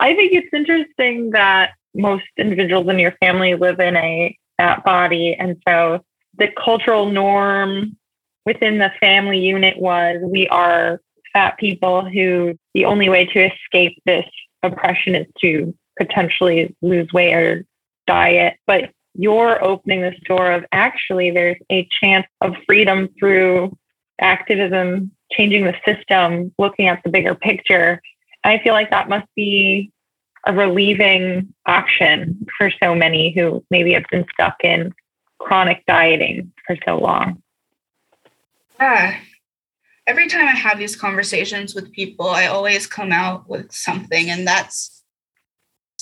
I 0.00 0.14
think 0.14 0.32
it's 0.32 0.52
interesting 0.52 1.30
that 1.30 1.72
most 1.94 2.24
individuals 2.36 2.88
in 2.88 2.98
your 2.98 3.12
family 3.20 3.54
live 3.54 3.78
in 3.78 3.96
a 3.96 4.36
fat 4.56 4.84
body. 4.84 5.36
And 5.38 5.62
so 5.66 6.04
the 6.36 6.48
cultural 6.62 7.10
norm 7.10 7.96
within 8.44 8.78
the 8.78 8.90
family 9.00 9.38
unit 9.38 9.78
was 9.78 10.18
we 10.22 10.48
are 10.48 11.00
fat 11.34 11.58
people 11.58 12.08
who 12.08 12.56
the 12.72 12.86
only 12.86 13.10
way 13.10 13.26
to 13.26 13.52
escape 13.52 14.00
this 14.06 14.24
oppression 14.62 15.14
is 15.14 15.26
to 15.42 15.74
potentially 15.98 16.74
lose 16.80 17.12
weight 17.12 17.34
or 17.34 17.66
diet. 18.06 18.56
But 18.66 18.90
you're 19.14 19.62
opening 19.62 20.00
this 20.00 20.18
door 20.26 20.50
of 20.52 20.64
actually 20.72 21.30
there's 21.30 21.58
a 21.70 21.86
chance 22.00 22.26
of 22.40 22.54
freedom 22.66 23.08
through 23.18 23.76
activism, 24.20 25.10
changing 25.32 25.64
the 25.64 25.74
system, 25.86 26.52
looking 26.58 26.88
at 26.88 27.02
the 27.04 27.10
bigger 27.10 27.34
picture. 27.34 28.00
I 28.42 28.58
feel 28.58 28.72
like 28.72 28.90
that 28.90 29.08
must 29.08 29.28
be 29.36 29.90
a 30.46 30.52
relieving 30.52 31.54
option 31.66 32.46
for 32.56 32.70
so 32.82 32.94
many 32.94 33.32
who 33.32 33.64
maybe 33.70 33.92
have 33.92 34.04
been 34.10 34.26
stuck 34.32 34.56
in 34.62 34.92
chronic 35.38 35.84
dieting 35.86 36.52
for 36.66 36.76
so 36.84 36.98
long. 36.98 37.42
Yeah. 38.78 39.18
Every 40.06 40.28
time 40.28 40.46
I 40.46 40.52
have 40.52 40.78
these 40.78 40.96
conversations 40.96 41.74
with 41.74 41.92
people, 41.92 42.28
I 42.28 42.46
always 42.46 42.86
come 42.86 43.12
out 43.12 43.48
with 43.48 43.72
something, 43.72 44.30
and 44.30 44.46
that's 44.46 45.02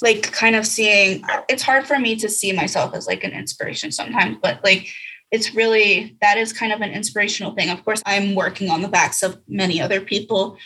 like 0.00 0.32
kind 0.32 0.56
of 0.56 0.66
seeing 0.66 1.22
it's 1.48 1.62
hard 1.62 1.86
for 1.86 1.98
me 1.98 2.16
to 2.16 2.28
see 2.28 2.52
myself 2.52 2.92
as 2.94 3.06
like 3.06 3.22
an 3.22 3.30
inspiration 3.30 3.92
sometimes 3.92 4.36
but 4.42 4.58
like 4.64 4.88
it's 5.30 5.54
really 5.54 6.16
that 6.20 6.36
is 6.38 6.52
kind 6.52 6.72
of 6.72 6.80
an 6.80 6.90
inspirational 6.90 7.54
thing. 7.54 7.70
Of 7.70 7.84
course 7.84 8.02
i'm 8.04 8.34
working 8.34 8.68
on 8.68 8.82
the 8.82 8.88
backs 8.88 9.22
of 9.22 9.38
many 9.46 9.80
other 9.80 10.00
people 10.00 10.56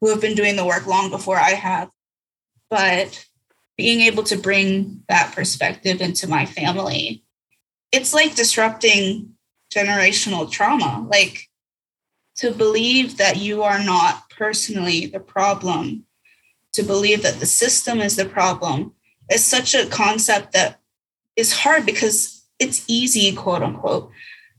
who 0.00 0.08
have 0.08 0.20
been 0.20 0.34
doing 0.34 0.56
the 0.56 0.64
work 0.64 0.86
long 0.88 1.08
before 1.08 1.36
i 1.36 1.50
have 1.50 1.88
but 2.68 3.24
being 3.76 4.00
able 4.00 4.24
to 4.24 4.36
bring 4.36 5.04
that 5.08 5.32
perspective 5.36 6.00
into 6.00 6.26
my 6.26 6.44
family 6.44 7.22
it's 7.94 8.12
like 8.12 8.34
disrupting 8.34 9.34
generational 9.72 10.50
trauma. 10.50 11.06
Like 11.08 11.48
to 12.36 12.50
believe 12.50 13.16
that 13.16 13.36
you 13.36 13.62
are 13.62 13.82
not 13.82 14.28
personally 14.30 15.06
the 15.06 15.20
problem 15.20 16.04
to 16.72 16.82
believe 16.82 17.22
that 17.22 17.38
the 17.40 17.46
system 17.46 18.00
is 18.00 18.16
the 18.16 18.24
problem 18.24 18.92
is 19.30 19.44
such 19.44 19.74
a 19.74 19.86
concept 19.86 20.52
that 20.52 20.80
is 21.36 21.52
hard 21.52 21.86
because 21.86 22.44
it's 22.58 22.84
easy, 22.88 23.32
quote 23.34 23.62
unquote, 23.62 24.10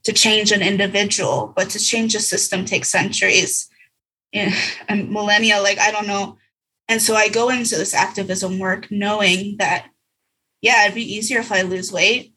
to 0.04 0.14
change 0.14 0.52
an 0.52 0.62
individual, 0.62 1.54
but 1.56 1.70
to 1.70 1.80
change 1.80 2.16
a 2.16 2.20
system 2.20 2.66
takes 2.66 2.90
centuries 2.90 3.70
and 4.34 5.12
millennia. 5.12 5.60
Like, 5.60 5.80
I 5.80 5.92
don't 5.92 6.08
know. 6.08 6.38
And 6.88 7.02
so 7.02 7.16
I 7.16 7.30
go 7.30 7.50
into 7.50 7.76
this 7.76 7.94
activism 7.94 8.60
work 8.60 8.90
knowing 8.92 9.58
that, 9.58 9.88
yeah, 10.62 10.84
it'd 10.84 10.96
be 10.96 11.16
easier 11.16 11.40
if 11.40 11.52
I 11.52 11.62
lose 11.64 11.92
weight, 11.92 12.34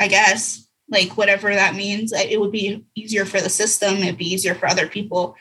I 0.00 0.08
guess, 0.08 0.66
like 0.92 1.16
whatever 1.16 1.52
that 1.52 1.74
means. 1.74 2.12
It 2.12 2.40
would 2.40 2.52
be 2.52 2.84
easier 2.94 3.24
for 3.24 3.40
the 3.40 3.48
system, 3.48 3.96
it'd 3.96 4.18
be 4.18 4.32
easier 4.32 4.54
for 4.54 4.66
other 4.66 4.86
people, 4.86 5.36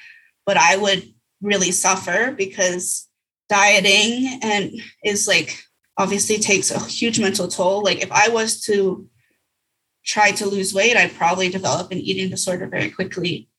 but 0.45 0.57
I 0.57 0.77
would 0.77 1.03
really 1.41 1.71
suffer 1.71 2.31
because 2.31 3.07
dieting 3.49 4.39
and 4.41 4.71
is 5.03 5.27
like 5.27 5.61
obviously 5.97 6.37
takes 6.37 6.71
a 6.71 6.79
huge 6.79 7.19
mental 7.19 7.47
toll. 7.47 7.83
Like 7.83 8.01
if 8.01 8.11
I 8.11 8.29
was 8.29 8.61
to 8.61 9.07
try 10.05 10.31
to 10.31 10.45
lose 10.45 10.73
weight, 10.73 10.95
I'd 10.95 11.13
probably 11.13 11.49
develop 11.49 11.91
an 11.91 11.99
eating 11.99 12.29
disorder 12.29 12.67
very 12.67 12.89
quickly. 12.89 13.49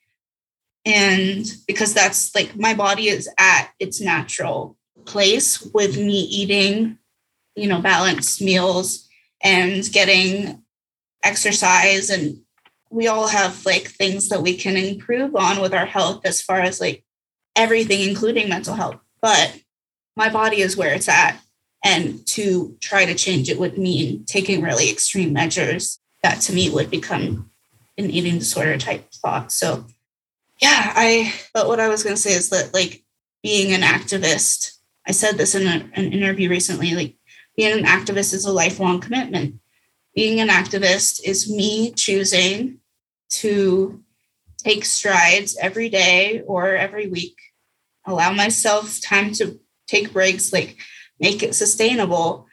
And 0.85 1.47
because 1.69 1.95
that's 1.95 2.35
like 2.35 2.57
my 2.57 2.75
body 2.75 3.09
is 3.09 3.29
at 3.39 3.69
its 3.79 4.01
natural 4.01 4.77
place 5.05 5.63
with 5.75 5.97
me 5.97 6.21
eating, 6.23 6.99
you 7.55 7.69
know, 7.69 7.81
balanced 7.81 8.41
meals 8.41 9.09
and 9.43 9.89
getting 9.93 10.62
exercise 11.25 12.11
and 12.11 12.39
we 12.91 13.07
all 13.07 13.27
have 13.27 13.65
like 13.65 13.89
things 13.89 14.29
that 14.29 14.43
we 14.43 14.57
can 14.57 14.77
improve 14.77 15.35
on 15.35 15.61
with 15.61 15.73
our 15.73 15.87
health 15.87 16.21
as 16.25 16.43
far 16.43 16.61
as 16.61 16.81
like 16.81 17.05
everything 17.57 18.09
including 18.09 18.49
mental 18.49 18.75
health 18.75 18.99
but 19.21 19.63
my 20.17 20.29
body 20.29 20.61
is 20.61 20.77
where 20.77 20.95
it's 20.95 21.09
at. 21.09 21.41
And 21.85 22.25
to 22.29 22.77
try 22.81 23.05
to 23.05 23.15
change 23.15 23.49
it 23.49 23.59
would 23.59 23.77
mean 23.77 24.25
taking 24.25 24.63
really 24.63 24.91
extreme 24.91 25.33
measures 25.33 25.99
that 26.23 26.41
to 26.43 26.53
me 26.53 26.71
would 26.71 26.91
become 26.91 27.51
an 27.99 28.11
eating 28.11 28.39
disorder 28.39 28.79
type 28.79 29.11
thought. 29.13 29.51
So, 29.51 29.87
yeah, 30.61 30.93
I, 30.95 31.35
but 31.53 31.67
what 31.67 31.81
I 31.81 31.89
was 31.89 32.05
going 32.05 32.15
to 32.15 32.23
say 32.23 32.35
is 32.35 32.51
that, 32.51 32.73
like, 32.73 33.03
being 33.43 33.73
an 33.73 33.81
activist, 33.81 34.79
I 35.07 35.11
said 35.11 35.37
this 35.37 35.57
in 35.57 35.67
a, 35.67 35.91
an 35.95 36.13
interview 36.13 36.49
recently, 36.49 36.93
like, 36.93 37.17
being 37.57 37.77
an 37.77 37.85
activist 37.85 38.33
is 38.33 38.45
a 38.45 38.53
lifelong 38.53 39.01
commitment. 39.01 39.57
Being 40.15 40.41
an 40.41 40.49
activist 40.49 41.21
is 41.25 41.51
me 41.51 41.93
choosing 41.93 42.79
to 43.31 44.03
take 44.59 44.85
strides 44.85 45.57
every 45.61 45.89
day 45.89 46.43
or 46.47 46.77
every 46.77 47.09
week, 47.09 47.37
allow 48.07 48.33
myself 48.33 49.01
time 49.01 49.33
to 49.35 49.59
take 49.87 50.13
breaks, 50.13 50.53
like 50.53 50.77
make 51.19 51.43
it 51.43 51.55
sustainable. 51.55 52.47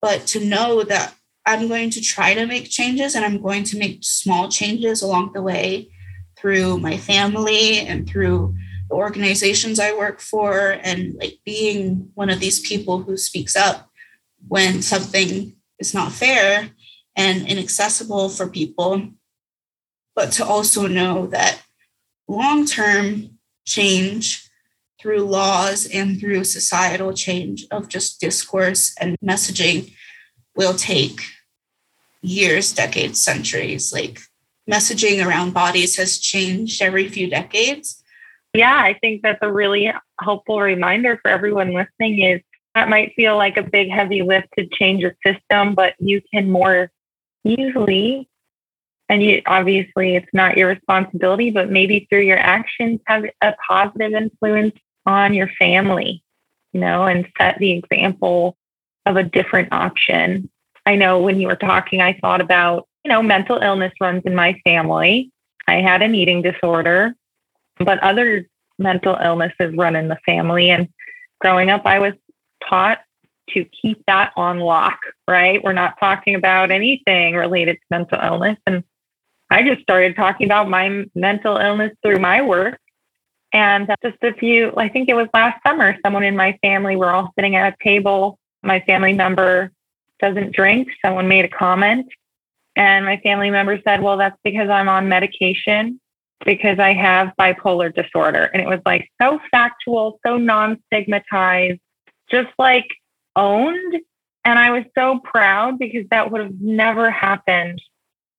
But 0.00 0.26
to 0.28 0.44
know 0.44 0.82
that 0.84 1.14
I'm 1.44 1.68
going 1.68 1.90
to 1.90 2.00
try 2.00 2.34
to 2.34 2.46
make 2.46 2.70
changes 2.70 3.14
and 3.14 3.24
I'm 3.24 3.42
going 3.42 3.64
to 3.64 3.78
make 3.78 3.98
small 4.02 4.48
changes 4.48 5.02
along 5.02 5.32
the 5.32 5.42
way 5.42 5.90
through 6.38 6.78
my 6.78 6.96
family 6.96 7.80
and 7.80 8.08
through 8.08 8.54
the 8.88 8.94
organizations 8.94 9.78
I 9.78 9.92
work 9.92 10.20
for 10.20 10.78
and 10.82 11.14
like 11.14 11.38
being 11.44 12.10
one 12.14 12.30
of 12.30 12.40
these 12.40 12.60
people 12.60 13.02
who 13.02 13.16
speaks 13.16 13.56
up 13.56 13.90
when 14.48 14.80
something 14.80 15.54
is 15.78 15.92
not 15.92 16.12
fair 16.12 16.70
and 17.16 17.46
inaccessible 17.46 18.28
for 18.28 18.48
people 18.48 19.10
but 20.14 20.32
to 20.32 20.44
also 20.44 20.86
know 20.86 21.26
that 21.28 21.62
long 22.28 22.66
term 22.66 23.38
change 23.64 24.50
through 25.00 25.20
laws 25.20 25.86
and 25.86 26.20
through 26.20 26.44
societal 26.44 27.12
change 27.14 27.64
of 27.70 27.88
just 27.88 28.20
discourse 28.20 28.94
and 29.00 29.16
messaging 29.24 29.94
will 30.54 30.74
take 30.74 31.22
years, 32.20 32.72
decades, 32.72 33.22
centuries. 33.22 33.92
Like 33.92 34.20
messaging 34.70 35.24
around 35.24 35.54
bodies 35.54 35.96
has 35.96 36.18
changed 36.18 36.82
every 36.82 37.08
few 37.08 37.30
decades. 37.30 38.02
Yeah, 38.52 38.76
I 38.76 38.98
think 39.00 39.22
that's 39.22 39.38
a 39.40 39.50
really 39.50 39.90
helpful 40.20 40.60
reminder 40.60 41.18
for 41.22 41.30
everyone 41.30 41.72
listening 41.72 42.20
is 42.20 42.42
that 42.74 42.90
might 42.90 43.14
feel 43.14 43.36
like 43.36 43.56
a 43.56 43.62
big 43.62 43.90
heavy 43.90 44.22
lift 44.22 44.48
to 44.58 44.66
change 44.66 45.02
a 45.02 45.14
system, 45.26 45.74
but 45.74 45.94
you 45.98 46.20
can 46.32 46.50
more 46.50 46.90
easily 47.44 48.28
and 49.10 49.22
you 49.22 49.42
obviously 49.46 50.14
it's 50.14 50.32
not 50.32 50.56
your 50.56 50.68
responsibility, 50.68 51.50
but 51.50 51.68
maybe 51.68 52.06
through 52.08 52.20
your 52.20 52.38
actions 52.38 53.00
have 53.06 53.24
a 53.42 53.54
positive 53.68 54.12
influence 54.12 54.74
on 55.04 55.34
your 55.34 55.50
family, 55.58 56.22
you 56.72 56.80
know, 56.80 57.04
and 57.04 57.26
set 57.36 57.58
the 57.58 57.72
example 57.72 58.56
of 59.06 59.16
a 59.16 59.24
different 59.24 59.72
option. 59.72 60.48
I 60.86 60.94
know 60.94 61.20
when 61.20 61.40
you 61.40 61.48
were 61.48 61.56
talking, 61.56 62.00
I 62.00 62.18
thought 62.20 62.40
about, 62.40 62.86
you 63.04 63.10
know, 63.10 63.20
mental 63.20 63.58
illness 63.58 63.92
runs 64.00 64.22
in 64.24 64.34
my 64.34 64.60
family. 64.64 65.32
I 65.66 65.80
had 65.80 66.02
an 66.02 66.14
eating 66.14 66.40
disorder, 66.42 67.14
but 67.78 67.98
other 68.00 68.46
mental 68.78 69.16
illnesses 69.22 69.74
run 69.76 69.96
in 69.96 70.06
the 70.06 70.18
family. 70.24 70.70
And 70.70 70.88
growing 71.40 71.68
up, 71.68 71.82
I 71.84 71.98
was 71.98 72.14
taught 72.68 73.00
to 73.54 73.64
keep 73.64 74.04
that 74.06 74.32
on 74.36 74.58
lock, 74.58 74.98
right? 75.28 75.62
We're 75.62 75.72
not 75.72 75.98
talking 75.98 76.34
about 76.34 76.70
anything 76.70 77.34
related 77.34 77.74
to 77.76 77.82
mental 77.90 78.18
illness. 78.22 78.58
And 78.66 78.84
I 79.50 79.62
just 79.62 79.82
started 79.82 80.16
talking 80.16 80.46
about 80.46 80.68
my 80.68 81.04
mental 81.14 81.56
illness 81.56 81.92
through 82.02 82.18
my 82.18 82.42
work. 82.42 82.78
And 83.52 83.90
just 84.02 84.16
a 84.22 84.32
few, 84.34 84.72
I 84.76 84.88
think 84.88 85.08
it 85.08 85.14
was 85.14 85.26
last 85.34 85.60
summer, 85.66 85.96
someone 86.04 86.22
in 86.22 86.36
my 86.36 86.56
family, 86.62 86.94
we're 86.94 87.10
all 87.10 87.32
sitting 87.36 87.56
at 87.56 87.74
a 87.74 87.84
table. 87.84 88.38
My 88.62 88.80
family 88.80 89.12
member 89.12 89.72
doesn't 90.20 90.52
drink. 90.54 90.88
Someone 91.04 91.26
made 91.26 91.44
a 91.44 91.48
comment. 91.48 92.06
And 92.76 93.04
my 93.04 93.16
family 93.18 93.50
member 93.50 93.80
said, 93.84 94.02
Well, 94.02 94.16
that's 94.16 94.38
because 94.44 94.68
I'm 94.68 94.88
on 94.88 95.08
medication 95.08 96.00
because 96.44 96.78
I 96.78 96.92
have 96.92 97.32
bipolar 97.38 97.94
disorder. 97.94 98.44
And 98.52 98.62
it 98.62 98.68
was 98.68 98.80
like 98.86 99.10
so 99.20 99.40
factual, 99.50 100.18
so 100.24 100.36
non 100.36 100.78
stigmatized, 100.86 101.80
just 102.30 102.48
like 102.58 102.86
owned. 103.36 103.96
And 104.44 104.58
I 104.58 104.70
was 104.70 104.84
so 104.96 105.20
proud 105.20 105.78
because 105.78 106.06
that 106.10 106.30
would 106.30 106.40
have 106.40 106.60
never 106.60 107.10
happened, 107.10 107.80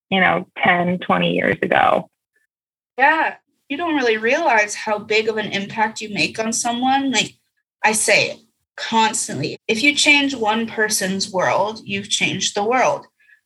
you 0.10 0.20
know, 0.20 0.48
10, 0.64 1.00
20 1.00 1.34
years 1.34 1.58
ago. 1.62 2.10
Yeah. 2.98 3.36
You 3.70 3.78
don't 3.78 3.96
really 3.96 4.18
realize 4.18 4.76
how 4.76 5.00
big 5.00 5.30
of 5.30 5.38
an 5.38 5.52
impact 5.52 6.02
you 6.02 6.14
make 6.14 6.40
on 6.40 6.52
someone. 6.52 7.12
Like 7.12 7.36
I 7.84 7.94
say 7.94 8.40
constantly. 8.76 9.58
If 9.68 9.84
you 9.84 9.96
change 9.96 10.36
one 10.36 10.68
person's 10.68 11.32
world, 11.32 11.82
you've 11.84 12.10
changed 12.10 12.56
the 12.56 12.64
world. 12.64 13.06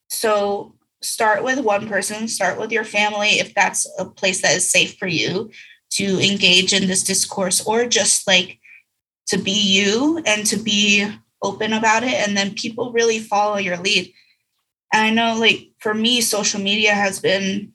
So 0.09 0.75
start 1.01 1.43
with 1.43 1.59
one 1.59 1.87
person, 1.87 2.27
start 2.27 2.59
with 2.59 2.71
your 2.71 2.83
family 2.83 3.39
if 3.39 3.53
that's 3.53 3.87
a 3.99 4.05
place 4.05 4.41
that 4.41 4.55
is 4.55 4.71
safe 4.71 4.97
for 4.97 5.07
you 5.07 5.51
to 5.91 6.19
engage 6.19 6.73
in 6.73 6.87
this 6.87 7.03
discourse 7.03 7.65
or 7.65 7.85
just 7.85 8.27
like 8.27 8.59
to 9.27 9.37
be 9.37 9.51
you 9.51 10.21
and 10.25 10.45
to 10.45 10.57
be 10.57 11.07
open 11.45 11.73
about 11.73 12.03
it 12.03 12.13
and 12.13 12.35
then 12.35 12.53
people 12.53 12.91
really 12.91 13.19
follow 13.19 13.57
your 13.57 13.77
lead. 13.77 14.11
And 14.93 15.03
i 15.03 15.09
know 15.09 15.39
like 15.39 15.71
for 15.79 15.93
me 15.93 16.21
social 16.21 16.61
media 16.61 16.93
has 16.93 17.19
been 17.19 17.73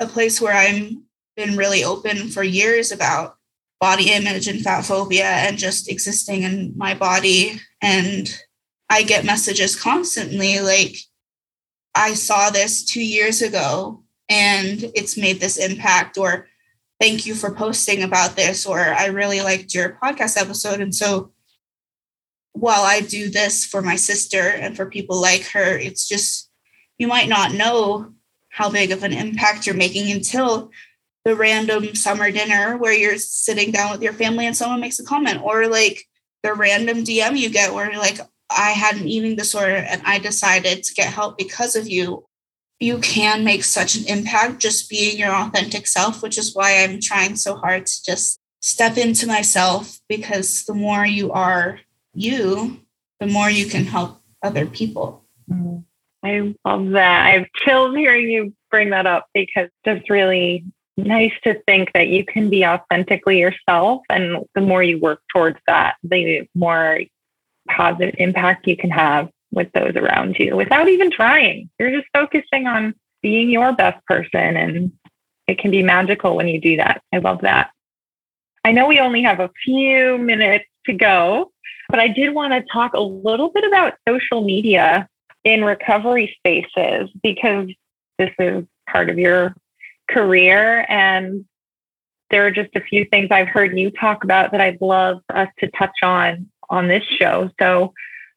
a 0.00 0.06
place 0.06 0.40
where 0.40 0.54
i'm 0.54 1.04
been 1.36 1.56
really 1.56 1.84
open 1.84 2.28
for 2.28 2.42
years 2.42 2.90
about 2.92 3.36
body 3.78 4.10
image 4.10 4.48
and 4.48 4.62
fat 4.62 4.82
phobia 4.82 5.26
and 5.26 5.58
just 5.58 5.90
existing 5.90 6.44
in 6.44 6.72
my 6.76 6.94
body. 6.94 7.60
And 7.82 8.34
i 8.88 9.02
get 9.02 9.24
messages 9.24 9.76
constantly 9.76 10.60
like 10.60 10.96
i 11.94 12.14
saw 12.14 12.50
this 12.50 12.84
two 12.84 13.02
years 13.02 13.42
ago 13.42 14.02
and 14.28 14.90
it's 14.94 15.16
made 15.16 15.40
this 15.40 15.56
impact 15.56 16.18
or 16.18 16.48
thank 17.00 17.26
you 17.26 17.34
for 17.34 17.54
posting 17.54 18.02
about 18.02 18.36
this 18.36 18.66
or 18.66 18.78
i 18.78 19.06
really 19.06 19.40
liked 19.40 19.74
your 19.74 19.98
podcast 20.02 20.40
episode 20.40 20.80
and 20.80 20.94
so 20.94 21.32
while 22.58 22.84
I 22.84 23.00
do 23.00 23.28
this 23.28 23.64
for 23.64 23.82
my 23.82 23.96
sister 23.96 24.40
and 24.40 24.74
for 24.74 24.86
people 24.86 25.20
like 25.20 25.44
her, 25.48 25.76
it's 25.78 26.08
just 26.08 26.50
you 26.98 27.06
might 27.06 27.28
not 27.28 27.52
know 27.52 28.12
how 28.48 28.70
big 28.70 28.90
of 28.90 29.02
an 29.02 29.12
impact 29.12 29.66
you're 29.66 29.76
making 29.76 30.10
until 30.10 30.70
the 31.26 31.36
random 31.36 31.94
summer 31.94 32.30
dinner 32.30 32.78
where 32.78 32.94
you're 32.94 33.18
sitting 33.18 33.72
down 33.72 33.92
with 33.92 34.02
your 34.02 34.14
family 34.14 34.46
and 34.46 34.56
someone 34.56 34.80
makes 34.80 34.98
a 34.98 35.04
comment, 35.04 35.42
or 35.42 35.66
like 35.66 36.04
the 36.42 36.54
random 36.54 37.04
DM 37.04 37.36
you 37.36 37.50
get 37.50 37.74
where 37.74 37.90
you're 37.90 38.00
like, 38.00 38.20
I 38.48 38.70
had 38.70 38.96
an 38.96 39.06
eating 39.06 39.36
disorder 39.36 39.76
and 39.76 40.00
I 40.06 40.18
decided 40.18 40.82
to 40.84 40.94
get 40.94 41.12
help 41.12 41.36
because 41.36 41.76
of 41.76 41.86
you. 41.86 42.24
You 42.80 42.98
can 42.98 43.44
make 43.44 43.64
such 43.64 43.96
an 43.96 44.06
impact 44.06 44.60
just 44.60 44.88
being 44.88 45.18
your 45.18 45.34
authentic 45.34 45.86
self, 45.86 46.22
which 46.22 46.38
is 46.38 46.54
why 46.54 46.78
I'm 46.78 47.00
trying 47.00 47.36
so 47.36 47.56
hard 47.56 47.86
to 47.86 48.04
just 48.04 48.38
step 48.60 48.96
into 48.96 49.26
myself 49.26 49.98
because 50.08 50.64
the 50.64 50.74
more 50.74 51.04
you 51.04 51.32
are 51.32 51.80
you, 52.16 52.80
the 53.20 53.26
more 53.26 53.50
you 53.50 53.66
can 53.66 53.84
help 53.84 54.20
other 54.42 54.66
people. 54.66 55.22
I 56.22 56.54
love 56.64 56.90
that. 56.90 57.26
I 57.26 57.30
have 57.32 57.46
chills 57.54 57.94
hearing 57.94 58.28
you 58.28 58.52
bring 58.70 58.90
that 58.90 59.06
up 59.06 59.26
because 59.32 59.68
it's 59.84 60.10
really 60.10 60.64
nice 60.96 61.32
to 61.44 61.60
think 61.66 61.92
that 61.92 62.08
you 62.08 62.24
can 62.24 62.48
be 62.48 62.64
authentically 62.64 63.38
yourself. 63.38 64.02
And 64.08 64.44
the 64.54 64.60
more 64.60 64.82
you 64.82 64.98
work 64.98 65.20
towards 65.32 65.58
that, 65.66 65.96
the 66.02 66.48
more 66.54 67.00
positive 67.68 68.14
impact 68.18 68.66
you 68.66 68.76
can 68.76 68.90
have 68.90 69.28
with 69.52 69.70
those 69.72 69.94
around 69.94 70.36
you 70.38 70.56
without 70.56 70.88
even 70.88 71.10
trying. 71.10 71.70
You're 71.78 71.90
just 71.90 72.08
focusing 72.12 72.66
on 72.66 72.94
being 73.22 73.50
your 73.50 73.72
best 73.72 74.04
person. 74.06 74.56
And 74.56 74.92
it 75.46 75.58
can 75.58 75.70
be 75.70 75.82
magical 75.82 76.36
when 76.36 76.48
you 76.48 76.60
do 76.60 76.76
that. 76.76 77.02
I 77.12 77.18
love 77.18 77.42
that. 77.42 77.70
I 78.64 78.72
know 78.72 78.86
we 78.86 78.98
only 78.98 79.22
have 79.22 79.38
a 79.38 79.50
few 79.64 80.18
minutes 80.18 80.64
to 80.86 80.92
go, 80.92 81.52
but 81.88 82.00
I 82.00 82.08
did 82.08 82.34
want 82.34 82.52
to 82.52 82.62
talk 82.72 82.94
a 82.94 83.00
little 83.00 83.50
bit 83.50 83.64
about 83.64 83.94
social 84.08 84.42
media 84.42 85.08
in 85.44 85.64
recovery 85.64 86.36
spaces 86.38 87.10
because 87.22 87.68
this 88.18 88.30
is 88.38 88.64
part 88.90 89.10
of 89.10 89.18
your 89.18 89.54
career. 90.10 90.84
And 90.88 91.44
there 92.30 92.46
are 92.46 92.50
just 92.50 92.74
a 92.74 92.80
few 92.80 93.04
things 93.06 93.28
I've 93.30 93.48
heard 93.48 93.78
you 93.78 93.90
talk 93.90 94.24
about 94.24 94.52
that 94.52 94.60
I'd 94.60 94.80
love 94.80 95.20
us 95.32 95.48
to 95.60 95.70
touch 95.72 95.96
on 96.02 96.48
on 96.68 96.88
this 96.88 97.04
show. 97.04 97.50
So, 97.60 97.92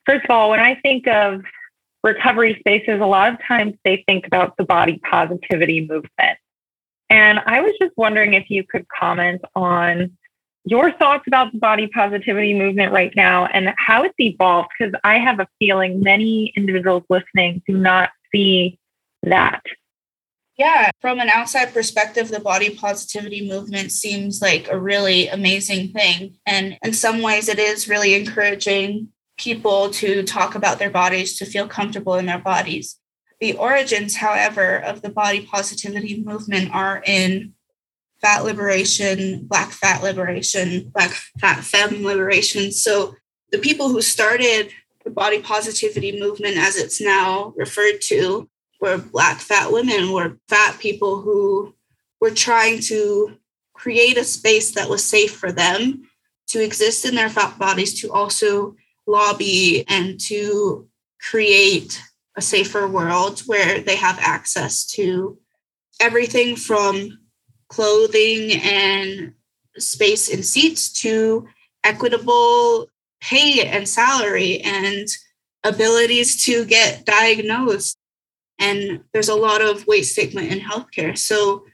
first 0.06 0.26
of 0.26 0.30
all, 0.30 0.52
when 0.52 0.60
I 0.60 0.76
think 0.76 1.08
of 1.08 1.42
recovery 2.04 2.56
spaces, 2.60 3.02
a 3.02 3.06
lot 3.06 3.34
of 3.34 3.40
times 3.48 3.74
they 3.84 4.04
think 4.08 4.28
about 4.28 4.56
the 4.58 4.64
body 4.64 5.00
positivity 5.10 5.82
movement. 5.82 6.38
And 7.10 7.40
I 7.40 7.62
was 7.62 7.74
just 7.82 7.98
wondering 7.98 8.34
if 8.36 8.50
you 8.50 8.64
could 8.64 8.86
comment 8.88 9.42
on 9.56 10.16
your 10.66 10.92
thoughts 10.92 11.24
about 11.28 11.52
the 11.52 11.60
body 11.60 11.88
positivity 11.88 12.54
movement 12.54 12.92
right 12.92 13.14
now 13.16 13.46
and 13.48 13.74
how 13.78 14.04
it's 14.04 14.16
evolved 14.20 14.70
because 14.78 14.94
I 15.04 15.18
have 15.18 15.40
a 15.40 15.48
feeling 15.58 16.02
many 16.02 16.54
individuals 16.56 17.04
listening 17.10 17.64
do 17.68 17.78
not 17.78 18.10
see 18.32 18.78
that. 19.24 19.62
Yeah, 20.58 20.92
from 21.00 21.22
an 21.22 21.30
outside 21.30 21.74
perspective, 21.74 22.28
the 22.28 22.42
body 22.42 22.72
positivity 22.72 23.48
movement 23.48 23.94
seems 23.94 24.42
like 24.42 24.68
a 24.70 24.78
really 24.78 25.30
amazing 25.30 25.94
thing. 25.94 26.36
And 26.46 26.78
in 26.84 26.92
some 26.92 27.22
ways, 27.22 27.48
it 27.48 27.60
is 27.60 27.88
really 27.88 28.14
encouraging 28.14 29.08
people 29.38 29.90
to 29.92 30.22
talk 30.24 30.56
about 30.56 30.78
their 30.78 30.90
bodies, 30.90 31.38
to 31.38 31.46
feel 31.46 31.66
comfortable 31.66 32.16
in 32.16 32.26
their 32.26 32.40
bodies. 32.40 32.98
The 33.40 33.54
origins, 33.54 34.18
however, 34.18 34.76
of 34.76 35.02
the 35.02 35.10
body 35.10 35.46
positivity 35.46 36.22
movement 36.22 36.72
are 36.74 37.02
in 37.06 37.54
fat 38.22 38.44
liberation, 38.44 39.46
Black 39.48 39.72
fat 39.72 40.04
liberation, 40.04 40.90
Black 40.94 41.12
fat 41.40 41.64
femme 41.64 42.04
liberation. 42.04 42.72
So 42.72 43.16
the 43.52 43.60
people 43.60 43.90
who 43.90 44.02
started 44.02 44.72
the 45.04 45.10
body 45.10 45.42
positivity 45.42 46.20
movement, 46.20 46.58
as 46.58 46.76
it's 46.78 47.02
now 47.02 47.54
referred 47.56 48.02
to, 48.04 48.50
were 48.82 48.98
Black 48.98 49.38
fat 49.38 49.72
women, 49.72 50.12
were 50.12 50.38
fat 50.48 50.80
people 50.80 51.22
who 51.22 51.74
were 52.22 52.32
trying 52.32 52.80
to 52.82 53.38
create 53.74 54.18
a 54.18 54.24
space 54.24 54.72
that 54.72 54.90
was 54.90 55.04
safe 55.04 55.36
for 55.36 55.52
them 55.52 56.04
to 56.48 56.64
exist 56.64 57.06
in 57.06 57.16
their 57.16 57.30
fat 57.30 57.58
bodies, 57.58 58.02
to 58.02 58.12
also 58.12 58.76
lobby 59.08 59.86
and 59.88 60.20
to 60.20 60.88
create 61.22 62.02
a 62.36 62.42
safer 62.42 62.88
world 62.88 63.42
where 63.42 63.82
they 63.82 63.96
have 63.96 64.20
access 64.22 64.86
to 64.86 65.38
everything 66.00 66.56
from 66.56 67.19
clothing 67.70 68.60
and 68.62 69.34
space 69.78 70.32
and 70.34 70.44
seats 70.44 70.92
to 71.02 71.48
equitable 71.84 72.88
pay 73.22 73.66
and 73.68 73.88
salary 73.88 74.60
and 74.62 75.08
abilities 75.64 76.44
to 76.46 76.66
get 76.66 77.06
diagnosed. 77.06 77.98
And 78.58 79.02
there's 79.14 79.30
a 79.30 79.36
lot 79.36 79.62
of 79.62 79.88
weight 79.88 80.04
stigma 80.04 80.42
in 80.42 80.60
healthcare. 80.60 81.18
So 81.18 81.66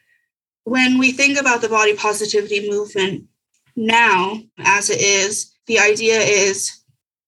when 0.64 0.98
we 0.98 1.12
think 1.12 1.39
about 1.39 1.62
the 1.62 1.70
body 1.70 1.96
positivity 1.96 2.70
movement 2.70 3.26
now, 3.76 4.41
as 4.60 4.89
it 4.89 5.02
is, 5.02 5.54
the 5.68 5.80
idea 5.80 6.20
is 6.20 6.82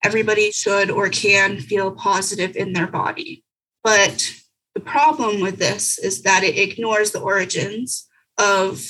everybody 0.04 0.50
should 0.50 0.90
or 0.90 1.08
can 1.08 1.58
feel 1.58 1.90
positive 1.90 2.56
in 2.56 2.72
their 2.72 2.86
body. 2.86 3.44
But 3.82 4.30
the 4.74 4.80
problem 4.80 5.40
with 5.40 5.58
this 5.58 5.98
is 5.98 6.22
that 6.22 6.44
it 6.44 6.58
ignores 6.58 7.10
the 7.10 7.20
origins 7.20 8.07
of 8.38 8.84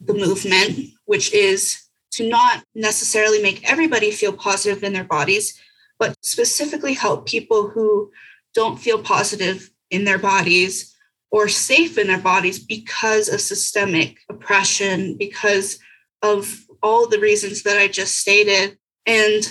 the 0.00 0.14
movement, 0.14 0.90
which 1.06 1.32
is 1.32 1.82
to 2.12 2.28
not 2.28 2.64
necessarily 2.74 3.42
make 3.42 3.68
everybody 3.68 4.10
feel 4.10 4.32
positive 4.32 4.84
in 4.84 4.92
their 4.92 5.04
bodies, 5.04 5.58
but 5.98 6.14
specifically 6.22 6.94
help 6.94 7.26
people 7.26 7.68
who 7.68 8.10
don't 8.54 8.78
feel 8.78 9.02
positive 9.02 9.70
in 9.90 10.04
their 10.04 10.18
bodies 10.18 10.94
or 11.30 11.48
safe 11.48 11.98
in 11.98 12.06
their 12.06 12.20
bodies 12.20 12.60
because 12.60 13.28
of 13.28 13.40
systemic 13.40 14.18
oppression, 14.28 15.16
because 15.16 15.78
of 16.22 16.64
all 16.82 17.08
the 17.08 17.18
reasons 17.18 17.64
that 17.64 17.76
I 17.76 17.88
just 17.88 18.18
stated. 18.18 18.78
And 19.06 19.42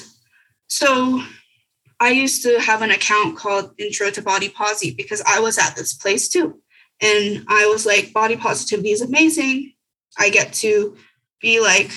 so 0.67 1.21
I 1.99 2.09
used 2.09 2.43
to 2.43 2.59
have 2.59 2.81
an 2.81 2.91
account 2.91 3.37
called 3.37 3.73
Intro 3.77 4.09
to 4.11 4.21
Body 4.21 4.49
Posi 4.49 4.95
because 4.95 5.21
I 5.27 5.39
was 5.39 5.57
at 5.57 5.75
this 5.75 5.93
place 5.93 6.29
too. 6.29 6.61
And 7.03 7.45
I 7.49 7.67
was 7.67 7.85
like, 7.85 8.13
body 8.13 8.37
positivity 8.37 8.91
is 8.91 9.01
amazing. 9.01 9.73
I 10.17 10.29
get 10.29 10.53
to 10.53 10.95
be 11.41 11.59
like, 11.59 11.91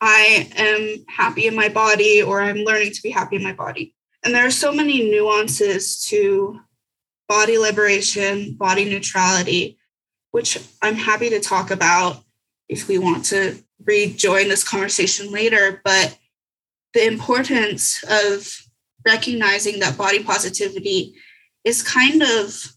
I 0.00 0.50
am 0.56 1.04
happy 1.08 1.46
in 1.46 1.54
my 1.54 1.68
body, 1.68 2.20
or 2.20 2.42
I'm 2.42 2.58
learning 2.58 2.92
to 2.92 3.02
be 3.02 3.10
happy 3.10 3.36
in 3.36 3.44
my 3.44 3.52
body. 3.52 3.94
And 4.24 4.34
there 4.34 4.44
are 4.44 4.50
so 4.50 4.72
many 4.72 5.08
nuances 5.08 6.04
to 6.06 6.60
body 7.28 7.58
liberation, 7.58 8.54
body 8.54 8.84
neutrality, 8.84 9.78
which 10.32 10.58
I'm 10.82 10.96
happy 10.96 11.30
to 11.30 11.40
talk 11.40 11.70
about 11.70 12.24
if 12.68 12.88
we 12.88 12.98
want 12.98 13.24
to 13.26 13.62
rejoin 13.84 14.48
this 14.48 14.64
conversation 14.68 15.30
later. 15.30 15.80
But 15.84 16.18
the 16.92 17.06
importance 17.06 18.02
of 18.08 18.48
recognizing 19.06 19.78
that 19.78 19.96
body 19.96 20.24
positivity 20.24 21.14
is 21.64 21.82
kind 21.82 22.22
of 22.22 22.75